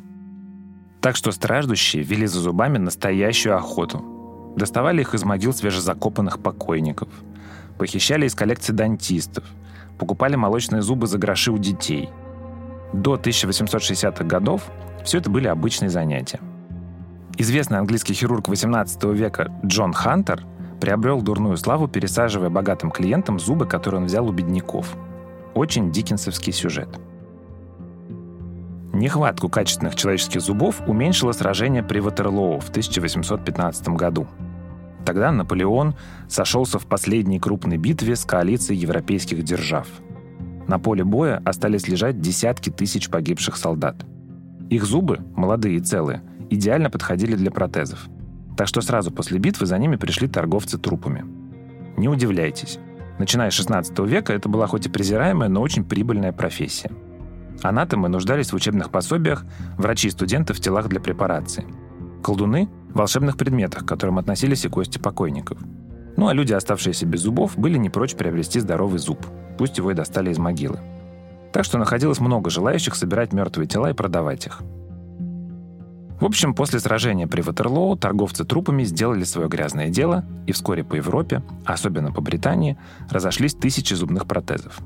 Так 1.03 1.17
что 1.17 1.33
страждущие 1.33 2.05
вели 2.05 2.27
за 2.27 2.39
зубами 2.39 2.79
настоящую 2.79 3.57
охоту. 3.57 4.55
Доставали 4.57 5.01
их 5.01 5.15
из 5.15 5.25
могил 5.25 5.53
свежезакопанных 5.53 6.39
покойников. 6.39 7.09
Похищали 7.77 8.25
из 8.27 8.37
коллекции 8.37 8.73
дантистов. 8.73 9.45
Покупали 9.99 10.37
молочные 10.37 10.81
зубы 10.81 11.09
за 11.09 11.19
гроши 11.19 11.51
у 11.51 11.59
детей. 11.59 12.09
До 12.93 13.17
1860-х 13.17 14.25
годов 14.25 14.71
все 15.05 15.19
это 15.19 15.29
были 15.29 15.49
обычные 15.49 15.91
занятия. 15.91 16.39
Известный 17.37 17.79
английский 17.79 18.15
хирург 18.15 18.49
XVIII 18.49 19.13
века 19.13 19.51
Джон 19.67 19.93
Хантер 19.93 20.45
приобрел 20.81 21.21
дурную 21.21 21.57
славу, 21.57 21.89
пересаживая 21.89 22.51
богатым 22.51 22.93
клиентам 22.93 23.41
зубы, 23.41 23.67
которые 23.67 24.03
он 24.03 24.07
взял 24.07 24.29
у 24.29 24.33
бедняков. 24.33 24.97
Очень 25.55 25.91
диккенсовский 25.91 26.53
сюжет. 26.53 26.89
Нехватку 28.93 29.49
качественных 29.49 29.95
человеческих 29.95 30.41
зубов 30.41 30.83
уменьшило 30.87 31.33
сражение 31.33 31.83
при 31.83 32.01
Ватерлоу 32.01 32.61
в 32.61 32.69
1815 32.69 33.89
году. 33.91 34.27
Тогда 35.05 35.33
Наполеон 35.33 35.95
сошелся 36.29 36.79
в 36.79 36.87
последней 36.87 37.41
крупной 37.41 37.79
битве 37.79 38.17
с 38.17 38.25
коалицией 38.25 38.79
европейских 38.79 39.43
держав. 39.43 39.89
На 40.69 40.79
поле 40.79 41.05
боя 41.05 41.43
остались 41.45 41.89
лежать 41.89 42.21
десятки 42.21 42.71
тысяч 42.71 43.09
погибших 43.09 43.57
солдат– 43.57 44.07
их 44.73 44.87
зубы, 44.87 45.21
молодые 45.37 45.77
и 45.77 45.81
целые, 45.81 46.23
идеально 46.49 46.89
подходили 46.89 47.37
для 47.37 47.51
протезов. 47.51 48.09
Так 48.57 48.69
что 48.69 48.81
сразу 48.81 49.11
после 49.11 49.39
битвы 49.39 49.67
за 49.67 49.77
ними 49.77 49.97
пришли 49.97 50.29
торговцы 50.29 50.79
трупами. 50.79 51.27
Не 51.99 52.09
удивляйтесь. 52.09 52.79
Начиная 53.19 53.51
с 53.51 53.55
16 53.55 53.99
века 53.99 54.33
это 54.33 54.49
была 54.49 54.67
хоть 54.67 54.87
и 54.87 54.89
презираемая, 54.89 55.51
но 55.51 55.61
очень 55.61 55.85
прибыльная 55.85 56.33
профессия. 56.33 56.91
Анатомы 57.63 58.09
нуждались 58.09 58.53
в 58.53 58.57
учебных 58.57 58.91
пособиях, 58.91 59.45
врачи 59.79 60.09
и 60.09 60.11
студенты 60.11 60.53
в 60.53 60.61
телах 60.61 60.89
для 60.89 61.01
препарации. 61.01 61.65
Колдуны– 62.23 62.69
в 62.93 62.99
волшебных 62.99 63.37
предметах, 63.37 63.85
к 63.85 63.89
которым 63.89 64.19
относились 64.19 64.65
и 64.65 64.69
кости 64.69 64.99
покойников. 64.99 65.59
Ну 66.17 66.29
а 66.29 66.35
люди, 66.35 66.53
оставшиеся 66.53 67.07
без 67.07 67.21
зубов, 67.21 67.57
были 67.57 67.79
не 67.79 67.89
прочь 67.89 68.15
приобрести 68.15 68.61
здоровый 68.61 68.99
зуб, 68.99 69.27
пусть 69.57 69.79
его 69.79 69.91
и 69.91 69.95
достали 69.95 70.31
из 70.31 70.39
могилы. 70.39 70.79
Так 71.53 71.65
что 71.65 71.79
находилось 71.79 72.21
много 72.21 72.51
желающих 72.51 72.95
собирать 72.95 73.33
мертвые 73.33 73.67
тела 73.67 73.91
и 73.91 73.95
продавать 73.95 74.47
их. 74.47 74.63
В 76.21 76.25
общем, 76.25 76.55
после 76.55 76.79
сражения 76.79 77.27
при 77.27 77.41
Ватерлоу 77.41 77.97
торговцы 77.97 78.45
трупами 78.45 78.85
сделали 78.85 79.25
свое 79.25 79.49
грязное 79.49 79.89
дело, 79.89 80.25
и 80.47 80.53
вскоре 80.53 80.85
по 80.85 80.95
Европе, 80.95 81.43
особенно 81.65 82.13
по 82.13 82.21
Британии, 82.21 82.79
разошлись 83.11 83.55
тысячи 83.55 83.95
зубных 83.95 84.27
протезов. 84.27 84.79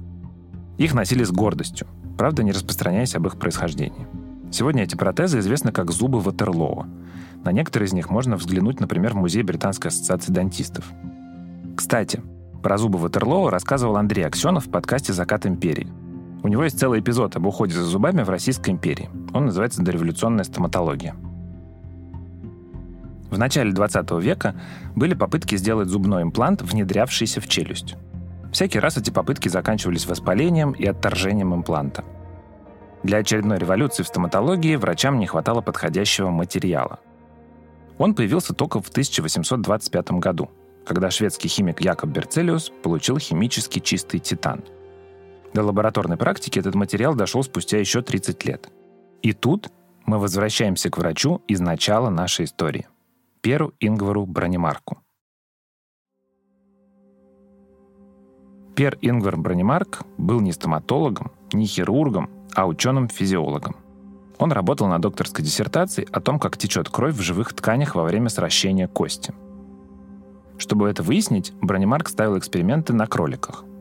Их 0.79 0.95
носили 0.95 1.25
с 1.25 1.31
гордостью, 1.31 1.89
правда 2.17 2.43
не 2.43 2.53
распространяясь 2.53 3.15
об 3.15 3.27
их 3.27 3.39
происхождении. 3.39 4.07
Сегодня 4.51 4.85
эти 4.85 4.97
протезы 4.97 5.39
известны 5.41 5.73
как 5.73 5.91
зубы 5.91 6.21
Ватерлоу. 6.21 6.87
На 7.45 7.53
некоторые 7.53 7.89
из 7.89 7.93
них 7.93 8.11
можно 8.11 8.37
взглянуть, 8.37 8.81
например, 8.81 9.13
в 9.13 9.17
Музей 9.17 9.43
Британской 9.43 9.91
ассоциации 9.91 10.33
дантистов. 10.33 10.85
Кстати, 11.77 12.23
про 12.63 12.79
зубы 12.79 12.99
Ватерлоу 12.99 13.51
рассказывал 13.51 13.97
Андрей 13.97 14.25
Аксенов 14.25 14.67
в 14.67 14.71
подкасте 14.71 15.13
«Закат 15.13 15.47
империи», 15.47 15.93
у 16.47 16.49
него 16.49 16.63
есть 16.63 16.79
целый 16.79 17.01
эпизод 17.01 17.35
об 17.35 17.47
уходе 17.47 17.75
за 17.75 17.83
зубами 17.83 18.23
в 18.23 18.31
Российской 18.31 18.71
империи. 18.71 19.11
Он 19.35 19.47
называется 19.47 19.83
«Дореволюционная 19.83 20.45
стоматология». 20.45 21.17
В 23.31 23.37
начале 23.37 23.73
20 23.73 24.09
века 24.23 24.55
были 24.95 25.15
попытки 25.15 25.57
сделать 25.57 25.89
зубной 25.89 26.23
имплант, 26.23 26.63
внедрявшийся 26.63 27.41
в 27.41 27.49
челюсть. 27.49 27.97
Всякий 28.53 28.79
раз 28.79 28.97
эти 28.97 29.11
попытки 29.11 29.49
заканчивались 29.49 30.07
воспалением 30.07 30.73
и 30.73 30.87
отторжением 30.87 31.55
импланта. 31.55 32.05
Для 33.03 33.19
очередной 33.19 33.59
революции 33.59 34.03
в 34.03 34.09
стоматологии 34.09 34.77
врачам 34.77 35.19
не 35.19 35.27
хватало 35.27 35.61
подходящего 35.61 36.31
материала. 36.31 36.99
Он 37.99 38.15
появился 38.15 38.55
только 38.55 38.81
в 38.81 38.89
1825 38.89 40.11
году, 40.13 40.51
когда 40.85 41.11
шведский 41.11 41.49
химик 41.49 41.81
Якоб 41.81 42.11
Берцелиус 42.11 42.73
получил 42.83 43.19
химически 43.19 43.79
чистый 43.79 44.19
титан– 44.19 44.65
до 45.57 45.63
лабораторной 45.63 46.19
практики 46.19 46.59
этот 46.59 46.75
материал 46.75 47.15
дошел 47.15 47.43
спустя 47.43 47.79
еще 47.79 48.03
30 48.03 48.45
лет. 48.45 48.69
И 49.23 49.33
тут 49.33 49.71
мы 50.05 50.19
возвращаемся 50.19 50.91
к 50.91 50.99
врачу 50.99 51.41
из 51.49 51.61
начала 51.61 52.11
нашей 52.11 52.45
истории. 52.45 52.89
Перу 53.41 53.73
Ингвару 53.81 54.27
Бронемарку. 54.27 54.99
Пер 58.77 58.99
Ингвар 59.01 59.37
Бронемарк 59.37 60.03
был 60.19 60.41
не 60.41 60.53
стоматологом, 60.53 61.33
не 61.53 61.67
хирургом, 61.67 62.31
а 62.55 62.67
ученым-физиологом. 62.67 63.75
Он 64.39 64.53
работал 64.53 64.87
на 64.87 65.01
докторской 65.01 65.45
диссертации 65.45 66.07
о 66.13 66.21
том, 66.21 66.39
как 66.39 66.57
течет 66.57 66.89
кровь 66.89 67.15
в 67.15 67.23
живых 67.23 67.53
тканях 67.55 67.95
во 67.95 68.05
время 68.05 68.29
сращения 68.29 68.87
кости. 68.87 69.35
Чтобы 70.59 70.89
это 70.89 71.03
выяснить, 71.03 71.53
Бронемарк 71.61 72.09
ставил 72.09 72.39
эксперименты 72.39 72.93
на 72.93 73.07
кроликах– 73.07 73.65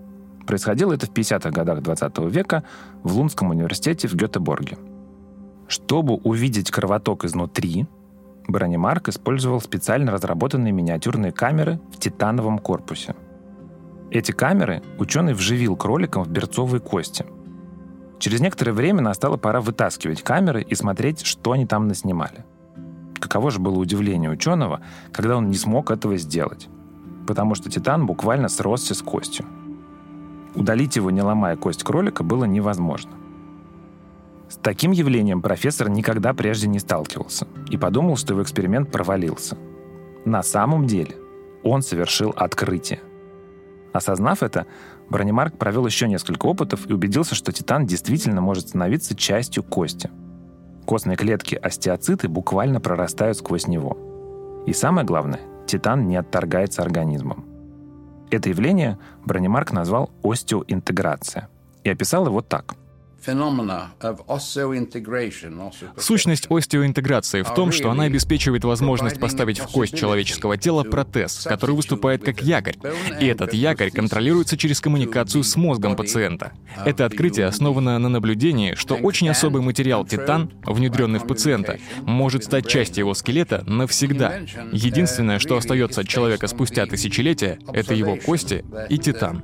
Происходило 0.46 0.94
это 0.94 1.08
в 1.08 1.12
50-х 1.12 1.50
годах 1.52 1.82
20 1.82 2.18
века 2.32 2.64
в 3.04 3.14
Лунском 3.14 3.50
университете 3.50 4.08
в 4.08 4.16
Гетеборге. 4.16 4.78
Чтобы 5.68 6.16
увидеть 6.16 6.70
кровоток 6.70 7.26
изнутри, 7.26 7.88
Бронемарк 8.48 9.10
использовал 9.10 9.60
специально 9.60 10.12
разработанные 10.12 10.72
миниатюрные 10.72 11.32
камеры 11.32 11.80
в 11.92 12.00
титановом 12.00 12.60
корпусе. 12.60 13.16
Эти 14.12 14.32
камеры 14.32 14.82
ученый 14.98 15.34
вживил 15.34 15.76
кроликам 15.76 16.24
в 16.24 16.30
берцовые 16.30 16.80
кости. 16.80 17.26
Через 18.20 18.40
некоторое 18.40 18.72
время 18.72 19.02
настала 19.02 19.38
пора 19.38 19.62
вытаскивать 19.62 20.22
камеры 20.22 20.62
и 20.62 20.76
смотреть, 20.76 21.26
что 21.26 21.52
они 21.52 21.66
там 21.66 21.88
наснимали. 21.88 22.46
каково 23.20 23.50
же 23.52 23.60
было 23.60 23.78
удивление 23.80 24.30
ученого, 24.30 24.82
когда 25.12 25.38
он 25.38 25.50
не 25.50 25.56
смог 25.56 25.90
этого 25.92 26.18
сделать. 26.18 26.70
Потому 27.28 27.56
что 27.56 27.72
титан 27.72 28.06
буквально 28.06 28.50
сросся 28.50 28.94
с 28.94 29.02
костью. 29.02 29.46
Удалить 30.54 30.96
его, 30.96 31.10
не 31.12 31.22
ломая 31.22 31.58
кость 31.58 31.84
кролика, 31.84 32.24
было 32.24 32.46
невозможно. 32.46 33.12
С 34.48 34.58
таким 34.58 34.92
явлением 34.92 35.42
профессор 35.42 35.90
никогда 35.90 36.34
прежде 36.34 36.68
не 36.68 36.80
сталкивался 36.80 37.48
и 37.70 37.78
подумал, 37.78 38.16
что 38.16 38.34
его 38.34 38.44
эксперимент 38.44 38.92
провалился. 38.92 39.58
На 40.24 40.44
самом 40.44 40.86
деле 40.86 41.16
он 41.64 41.82
совершил 41.82 42.32
открытие. 42.36 43.02
Осознав 43.96 44.44
это, 44.44 44.66
Бронемарк 45.10 45.58
провел 45.58 45.86
еще 45.86 46.10
несколько 46.10 46.48
опытов 46.48 46.90
и 46.90 46.92
убедился, 46.92 47.34
что 47.34 47.54
титан 47.54 47.86
действительно 47.86 48.42
может 48.42 48.68
становиться 48.68 49.16
частью 49.16 49.64
кости. 49.64 50.12
Костные 50.86 51.16
клетки 51.16 51.56
остеоциты 51.56 52.28
буквально 52.28 52.82
прорастают 52.82 53.38
сквозь 53.38 53.68
него. 53.68 53.98
И 54.68 54.74
самое 54.74 55.08
главное, 55.08 55.40
титан 55.66 56.10
не 56.10 56.18
отторгается 56.18 56.82
организмом. 56.82 57.46
Это 58.32 58.50
явление 58.50 59.00
Бронемарк 59.24 59.72
назвал 59.72 60.12
остеоинтеграция 60.24 61.48
и 61.86 61.90
описал 61.90 62.26
его 62.28 62.42
так– 62.42 62.76
Сущность 65.98 66.50
остеоинтеграции 66.50 67.42
в 67.42 67.54
том, 67.54 67.72
что 67.72 67.90
она 67.90 68.04
обеспечивает 68.04 68.64
возможность 68.64 69.20
поставить 69.20 69.60
в 69.60 69.68
кость 69.68 69.98
человеческого 69.98 70.58
тела 70.58 70.84
протез, 70.84 71.44
который 71.44 71.76
выступает 71.76 72.24
как 72.24 72.42
якорь. 72.42 72.76
И 73.20 73.26
этот 73.26 73.54
якорь 73.54 73.92
контролируется 73.92 74.58
через 74.58 74.82
коммуникацию 74.82 75.44
с 75.44 75.56
мозгом 75.56 75.96
пациента. 75.96 76.52
Это 76.86 77.06
открытие 77.06 77.48
основано 77.48 77.98
на 78.00 78.10
наблюдении, 78.10 78.76
что 78.76 78.96
очень 78.96 79.30
особый 79.30 79.62
материал 79.62 80.06
титан, 80.06 80.52
внедренный 80.64 81.20
в 81.20 81.28
пациента, 81.28 81.80
может 82.04 82.44
стать 82.44 82.68
частью 82.68 83.04
его 83.04 83.14
скелета 83.14 83.64
навсегда. 83.66 84.40
Единственное, 84.72 85.40
что 85.40 85.58
остается 85.58 86.02
от 86.02 86.08
человека 86.08 86.48
спустя 86.48 86.86
тысячелетия, 86.86 87.60
это 87.74 87.94
его 87.94 88.16
кости 88.18 88.64
и 88.90 88.98
титан. 88.98 89.44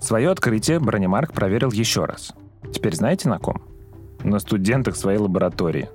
Свое 0.00 0.30
открытие 0.30 0.80
Бронемарк 0.80 1.32
проверил 1.32 1.70
еще 1.70 2.04
раз. 2.04 2.32
Теперь 2.72 2.96
знаете 2.96 3.28
на 3.28 3.38
ком? 3.38 3.62
На 4.24 4.38
студентах 4.38 4.96
своей 4.96 5.18
лаборатории. 5.18 5.88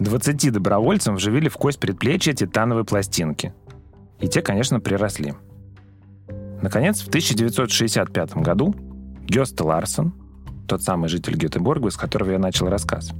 20 0.00 0.52
добровольцам 0.52 1.16
вживили 1.16 1.48
в 1.48 1.56
кость 1.56 1.78
предплечья 1.78 2.32
титановые 2.32 2.84
пластинки. 2.84 3.54
И 4.18 4.26
те, 4.26 4.42
конечно, 4.42 4.80
приросли. 4.80 5.34
Наконец, 6.62 7.00
в 7.00 7.08
1965 7.08 8.36
году 8.38 8.74
Гёста 9.26 9.64
Ларсон, 9.64 10.14
тот 10.66 10.82
самый 10.82 11.08
житель 11.08 11.36
Гетеборга, 11.36 11.90
с 11.90 11.96
которого 11.96 12.32
я 12.32 12.38
начал 12.38 12.68
рассказ, 12.68 13.12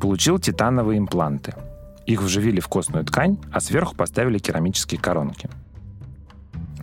получил 0.00 0.38
титановые 0.38 0.98
импланты. 0.98 1.54
Их 2.06 2.22
вживили 2.22 2.58
в 2.58 2.68
костную 2.68 3.04
ткань, 3.04 3.38
а 3.52 3.60
сверху 3.60 3.94
поставили 3.94 4.38
керамические 4.38 5.00
коронки. 5.00 5.48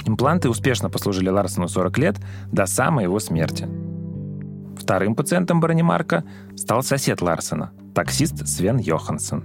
Импланты 0.06 0.50
успешно 0.50 0.90
послужили 0.90 1.28
Ларсону 1.28 1.68
40 1.68 1.98
лет 1.98 2.16
до 2.50 2.66
самой 2.66 3.04
его 3.04 3.20
смерти– 3.20 3.68
Вторым 4.88 5.16
пациентом 5.16 5.60
Бронемарка 5.60 6.24
стал 6.56 6.82
сосед 6.82 7.22
Ларсена, 7.22 7.74
таксист 7.94 8.48
Свен 8.48 8.78
Йоханссон. 8.78 9.44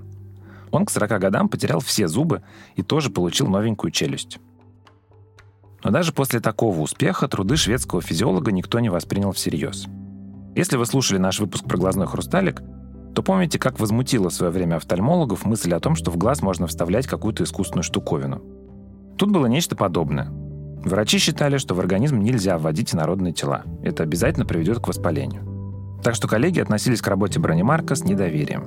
Он 0.71 0.87
к 0.87 0.91
40 0.93 1.19
годам 1.19 1.49
потерял 1.49 1.81
все 1.81 2.07
зубы 2.07 2.45
и 2.77 2.83
тоже 2.85 3.11
получил 3.11 3.49
новенькую 3.49 3.91
челюсть. 3.91 4.39
Но 5.83 5.91
даже 5.91 6.13
после 6.13 6.39
такого 6.39 6.79
успеха 6.79 7.27
труды 7.27 7.57
шведского 7.57 8.01
физиолога 8.01 8.53
никто 8.53 8.79
не 8.79 8.89
воспринял 8.89 9.33
всерьез. 9.33 9.89
Если 10.55 10.77
вы 10.77 10.87
слушали 10.87 11.19
наш 11.19 11.41
выпуск 11.41 11.65
про 11.65 11.77
глазной 11.77 12.07
хрусталик, 12.07 12.63
то 13.13 13.25
помните, 13.25 13.59
как 13.59 13.81
возмутила 13.81 14.31
в 14.31 14.35
свое 14.35 14.53
время 14.53 14.77
офтальмологов 14.77 15.45
мысль 15.45 15.75
о 15.75 15.81
том, 15.81 15.97
что 15.97 16.13
в 16.13 16.17
глаз 16.19 16.41
можно 16.41 16.69
вставлять 16.69 17.09
какую-то 17.09 17.43
искусственную 17.43 17.83
штуковину. 17.83 18.41
Тут 19.19 19.33
было 19.33 19.47
нечто 19.47 19.75
подобное– 19.75 20.29
Врачи 20.85 21.19
считали, 21.19 21.59
что 21.59 21.75
в 21.75 21.81
организм 21.81 22.19
нельзя 22.19 22.59
вводить 22.59 22.95
инородные 22.95 23.33
тела. 23.33 23.63
Это 23.83 24.03
обязательно 24.03 24.45
приведет 24.45 24.81
к 24.81 24.89
воспалению. 24.89 26.01
Так 26.03 26.17
что 26.17 26.27
коллеги 26.27 26.59
относились 26.59 27.01
к 27.01 27.07
работе 27.07 27.39
Бронемарка 27.39 27.95
с 27.95 28.05
недоверием. 28.05 28.65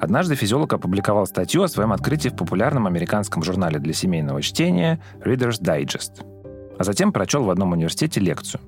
Однажды 0.00 0.34
физиолог 0.34 0.72
опубликовал 0.72 1.26
статью 1.26 1.62
о 1.62 1.68
своем 1.68 1.92
открытии 1.92 2.28
в 2.28 2.36
популярном 2.36 2.86
американском 2.86 3.42
журнале 3.42 3.78
для 3.78 3.92
семейного 3.92 4.42
чтения 4.42 5.00
Reader's 5.24 5.60
Digest, 5.60 6.24
а 6.76 6.84
затем 6.84 7.12
прочел 7.12 7.44
в 7.44 7.50
одном 7.50 7.72
университете 7.72 8.20
лекцию. 8.20 8.60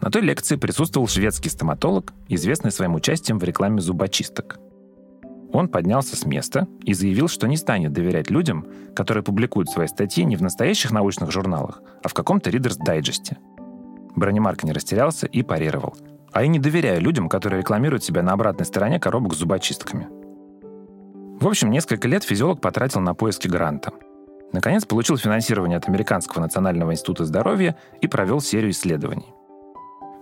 На 0.00 0.10
той 0.10 0.22
лекции 0.22 0.56
присутствовал 0.56 1.06
шведский 1.06 1.48
стоматолог, 1.48 2.12
известный 2.28 2.72
своим 2.72 2.94
участием 2.94 3.38
в 3.38 3.44
рекламе 3.44 3.80
зубочисток– 3.80 4.58
он 5.52 5.68
поднялся 5.68 6.16
с 6.16 6.24
места 6.24 6.66
и 6.82 6.94
заявил, 6.94 7.28
что 7.28 7.46
не 7.46 7.56
станет 7.56 7.92
доверять 7.92 8.30
людям, 8.30 8.66
которые 8.94 9.22
публикуют 9.22 9.68
свои 9.68 9.86
статьи 9.86 10.24
не 10.24 10.36
в 10.36 10.42
настоящих 10.42 10.90
научных 10.90 11.30
журналах, 11.30 11.82
а 12.02 12.08
в 12.08 12.14
каком-то 12.14 12.50
Reader's 12.50 12.78
Digest. 12.78 13.36
Бронемарк 14.16 14.64
не 14.64 14.72
растерялся 14.72 15.26
и 15.26 15.42
парировал. 15.42 15.94
А 16.32 16.42
я 16.42 16.48
не 16.48 16.58
доверяю 16.58 17.00
людям, 17.00 17.28
которые 17.28 17.60
рекламируют 17.60 18.02
себя 18.02 18.22
на 18.22 18.32
обратной 18.32 18.64
стороне 18.64 18.98
коробок 18.98 19.34
с 19.34 19.38
зубочистками. 19.38 20.08
В 21.38 21.46
общем, 21.46 21.70
несколько 21.70 22.08
лет 22.08 22.24
физиолог 22.24 22.60
потратил 22.60 23.00
на 23.00 23.14
поиски 23.14 23.48
гранта. 23.48 23.92
Наконец, 24.52 24.84
получил 24.84 25.16
финансирование 25.16 25.78
от 25.78 25.88
Американского 25.88 26.40
национального 26.40 26.92
института 26.92 27.24
здоровья 27.24 27.76
и 28.00 28.06
провел 28.06 28.40
серию 28.40 28.70
исследований. 28.70 29.34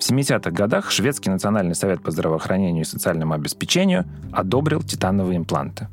В 0.01 0.11
70-х 0.11 0.51
годах 0.51 0.91
Шведский 0.91 1.29
национальный 1.29 1.75
совет 1.75 2.03
по 2.03 2.11
здравоохранению 2.11 2.85
и 2.85 2.87
социальному 2.87 3.35
обеспечению 3.35 4.07
одобрил 4.33 4.83
титановые 4.83 5.37
импланты. 5.37 5.89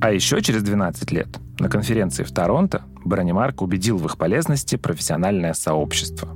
А 0.00 0.10
еще 0.10 0.40
через 0.40 0.62
12 0.62 1.12
лет 1.12 1.28
на 1.58 1.68
конференции 1.68 2.24
в 2.24 2.32
Торонто 2.32 2.82
Бронемарк 3.04 3.60
убедил 3.60 3.98
в 3.98 4.06
их 4.06 4.16
полезности 4.16 4.76
профессиональное 4.76 5.52
сообщество. 5.52 6.30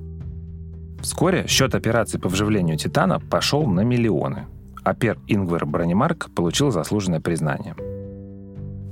Вскоре 1.00 1.46
счет 1.46 1.74
операций 1.74 2.20
по 2.20 2.28
вживлению 2.28 2.76
титана 2.76 3.18
пошел 3.18 3.66
на 3.66 3.80
миллионы, 3.80 4.44
а 4.82 4.92
пер 4.94 5.18
Ингвар 5.26 5.64
Бронемарк 5.64 6.28
получил 6.34 6.70
заслуженное 6.70 7.20
признание. 7.20 7.74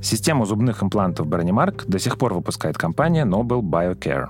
Систему 0.03 0.47
зубных 0.47 0.83
имплантов 0.83 1.27
Бронемарк 1.27 1.85
до 1.87 1.99
сих 1.99 2.17
пор 2.17 2.33
выпускает 2.33 2.79
компания 2.79 3.27
Nobel 3.27 3.61
Biocare. 3.61 4.29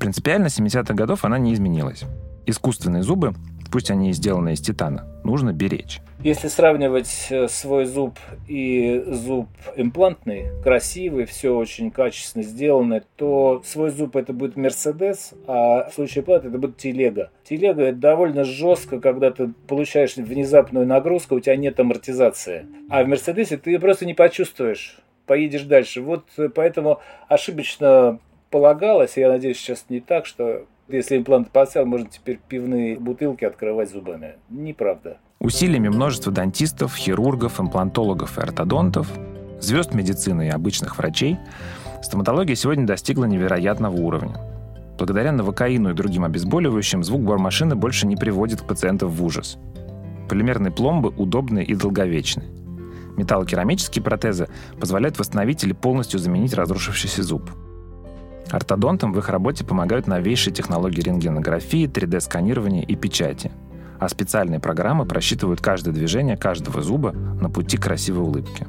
Принципиально 0.00 0.48
с 0.48 0.58
70-х 0.58 0.92
годов 0.94 1.24
она 1.24 1.38
не 1.38 1.54
изменилась 1.54 2.04
искусственные 2.46 3.02
зубы, 3.02 3.34
пусть 3.70 3.90
они 3.90 4.10
и 4.10 4.12
сделаны 4.12 4.52
из 4.52 4.60
титана, 4.60 5.06
нужно 5.24 5.52
беречь. 5.52 6.00
Если 6.22 6.48
сравнивать 6.48 7.26
э, 7.30 7.48
свой 7.48 7.84
зуб 7.84 8.18
и 8.48 9.04
зуб 9.06 9.48
имплантный, 9.76 10.46
красивый, 10.62 11.26
все 11.26 11.54
очень 11.54 11.90
качественно 11.90 12.44
сделано, 12.44 13.02
то 13.16 13.62
свой 13.66 13.90
зуб 13.90 14.16
это 14.16 14.32
будет 14.32 14.56
Мерседес, 14.56 15.34
а 15.46 15.90
в 15.90 15.94
случае 15.94 16.22
импланта 16.22 16.48
это 16.48 16.58
будет 16.58 16.76
телега. 16.76 17.30
Телега 17.44 17.82
это 17.82 17.98
довольно 17.98 18.44
жестко, 18.44 19.00
когда 19.00 19.30
ты 19.30 19.48
получаешь 19.66 20.16
внезапную 20.16 20.86
нагрузку, 20.86 21.34
у 21.34 21.40
тебя 21.40 21.56
нет 21.56 21.78
амортизации. 21.78 22.66
А 22.88 23.02
в 23.02 23.08
Мерседесе 23.08 23.56
ты 23.56 23.78
просто 23.78 24.06
не 24.06 24.14
почувствуешь 24.14 25.00
поедешь 25.26 25.62
дальше. 25.62 26.00
Вот 26.00 26.24
э, 26.36 26.48
поэтому 26.48 27.00
ошибочно 27.28 28.18
полагалось, 28.50 29.16
я 29.16 29.28
надеюсь, 29.28 29.58
сейчас 29.58 29.86
не 29.88 30.00
так, 30.00 30.26
что 30.26 30.66
если 30.88 31.16
имплант 31.16 31.50
поставил, 31.50 31.86
можно 31.86 32.08
теперь 32.08 32.38
пивные 32.48 32.98
бутылки 32.98 33.44
открывать 33.44 33.90
зубами. 33.90 34.34
Неправда. 34.50 35.18
Усилиями 35.40 35.88
множества 35.88 36.32
дантистов, 36.32 36.94
хирургов, 36.94 37.60
имплантологов 37.60 38.38
и 38.38 38.42
ортодонтов, 38.42 39.08
звезд 39.60 39.94
медицины 39.94 40.48
и 40.48 40.50
обычных 40.50 40.98
врачей, 40.98 41.38
стоматология 42.02 42.54
сегодня 42.54 42.86
достигла 42.86 43.24
невероятного 43.24 43.96
уровня. 43.96 44.36
Благодаря 44.98 45.32
новокаину 45.32 45.90
и 45.90 45.94
другим 45.94 46.24
обезболивающим 46.24 47.02
звук 47.02 47.22
бормашины 47.22 47.74
больше 47.74 48.06
не 48.06 48.16
приводит 48.16 48.66
пациентов 48.66 49.12
в 49.12 49.24
ужас. 49.24 49.58
Полимерные 50.28 50.70
пломбы 50.70 51.10
удобны 51.10 51.64
и 51.64 51.74
долговечны. 51.74 52.44
Металлокерамические 53.16 54.02
протезы 54.02 54.48
позволяют 54.78 55.18
восстановить 55.18 55.64
или 55.64 55.72
полностью 55.72 56.20
заменить 56.20 56.54
разрушившийся 56.54 57.22
зуб– 57.22 57.50
Ортодонтам 58.50 59.12
в 59.12 59.18
их 59.18 59.28
работе 59.28 59.64
помогают 59.64 60.06
новейшие 60.06 60.52
технологии 60.52 61.00
рентгенографии, 61.00 61.88
3D-сканирования 61.88 62.84
и 62.84 62.94
печати. 62.94 63.50
А 63.98 64.08
специальные 64.08 64.60
программы 64.60 65.06
просчитывают 65.06 65.60
каждое 65.60 65.92
движение 65.92 66.36
каждого 66.36 66.82
зуба 66.82 67.12
на 67.12 67.48
пути 67.48 67.76
красивой 67.76 68.22
улыбке. 68.22 68.66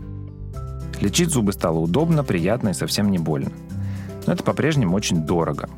Лечить 1.02 1.30
зубы 1.30 1.52
стало 1.52 1.80
удобно, 1.80 2.24
приятно 2.24 2.70
и 2.70 2.74
совсем 2.74 3.12
не 3.12 3.18
больно. 3.18 3.52
Но 4.26 4.34
это 4.34 4.44
по-прежнему 4.44 4.96
очень 4.96 5.26
дорого. 5.26 5.70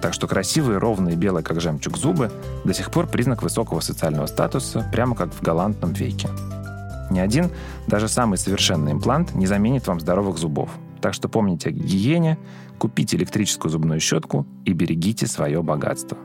Так 0.00 0.14
что 0.14 0.28
красивые, 0.28 0.78
ровные, 0.78 1.16
белые, 1.16 1.42
как 1.42 1.60
жемчуг 1.60 1.96
зубы 1.96 2.30
до 2.64 2.72
сих 2.72 2.90
пор 2.90 3.08
признак 3.08 3.42
высокого 3.42 3.80
социального 3.80 4.26
статуса, 4.26 4.88
прямо 4.92 5.16
как 5.16 5.32
в 5.32 5.42
галантном 5.42 5.92
веке. 5.92 6.28
Ни 7.10 7.18
один, 7.18 7.50
даже 7.86 8.08
самый 8.08 8.38
совершенный 8.38 8.92
имплант 8.92 9.34
не 9.34 9.46
заменит 9.46 9.86
вам 9.86 9.98
здоровых 9.98 10.38
зубов. 10.38 10.70
Так 11.00 11.14
что 11.14 11.28
помните 11.28 11.70
о 11.70 11.72
гигиене, 11.72 12.38
купите 12.78 13.16
электрическую 13.16 13.70
зубную 13.70 14.00
щетку 14.00 14.46
и 14.64 14.72
берегите 14.72 15.26
свое 15.26 15.62
богатство. 15.62 16.16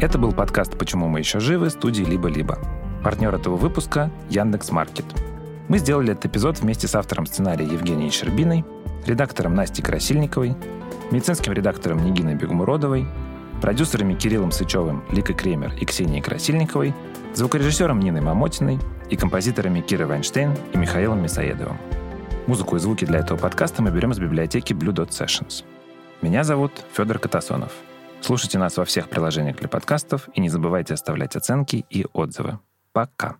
Это 0.00 0.18
был 0.18 0.32
подкаст 0.32 0.78
«Почему 0.78 1.08
мы 1.08 1.18
еще 1.18 1.40
живы» 1.40 1.68
студии 1.68 2.02
«Либо-либо». 2.02 2.58
Партнер 3.04 3.34
этого 3.34 3.56
выпуска– 3.56 4.10
Яндекс 4.30 4.70
Маркет. 4.70 5.04
Мы 5.68 5.78
сделали 5.78 6.12
этот 6.12 6.26
эпизод 6.26 6.58
вместе 6.58 6.88
с 6.88 6.94
автором 6.94 7.26
сценария 7.26 7.66
Евгенией 7.66 8.10
Щербиной, 8.10 8.64
редактором 9.06 9.54
Настей 9.54 9.84
Красильниковой, 9.84 10.56
медицинским 11.10 11.52
редактором 11.52 12.02
Нигиной 12.02 12.34
Бегмуродовой, 12.34 13.06
продюсерами 13.60 14.14
Кириллом 14.14 14.52
Сычевым, 14.52 15.04
Ликой 15.10 15.34
Кремер 15.34 15.72
и 15.80 15.84
Ксенией 15.84 16.22
Красильниковой, 16.22 16.94
звукорежиссером 17.34 18.00
Ниной 18.00 18.20
Мамотиной 18.20 18.78
и 19.10 19.16
композиторами 19.16 19.80
Кирой 19.80 20.06
Вайнштейн 20.06 20.56
и 20.72 20.76
Михаилом 20.76 21.22
Мясоедовым. 21.22 21.78
Музыку 22.46 22.76
и 22.76 22.78
звуки 22.78 23.04
для 23.04 23.20
этого 23.20 23.38
подкаста 23.38 23.82
мы 23.82 23.90
берем 23.90 24.12
из 24.12 24.18
библиотеки 24.18 24.72
Blue 24.72 24.92
Dot 24.92 25.10
Sessions. 25.10 25.64
Меня 26.22 26.42
зовут 26.44 26.72
Федор 26.92 27.18
Катасонов. 27.18 27.72
Слушайте 28.20 28.58
нас 28.58 28.76
во 28.76 28.84
всех 28.84 29.08
приложениях 29.08 29.56
для 29.56 29.68
подкастов 29.68 30.28
и 30.34 30.40
не 30.40 30.48
забывайте 30.48 30.94
оставлять 30.94 31.36
оценки 31.36 31.86
и 31.88 32.06
отзывы. 32.12 32.58
Пока. 32.92 33.36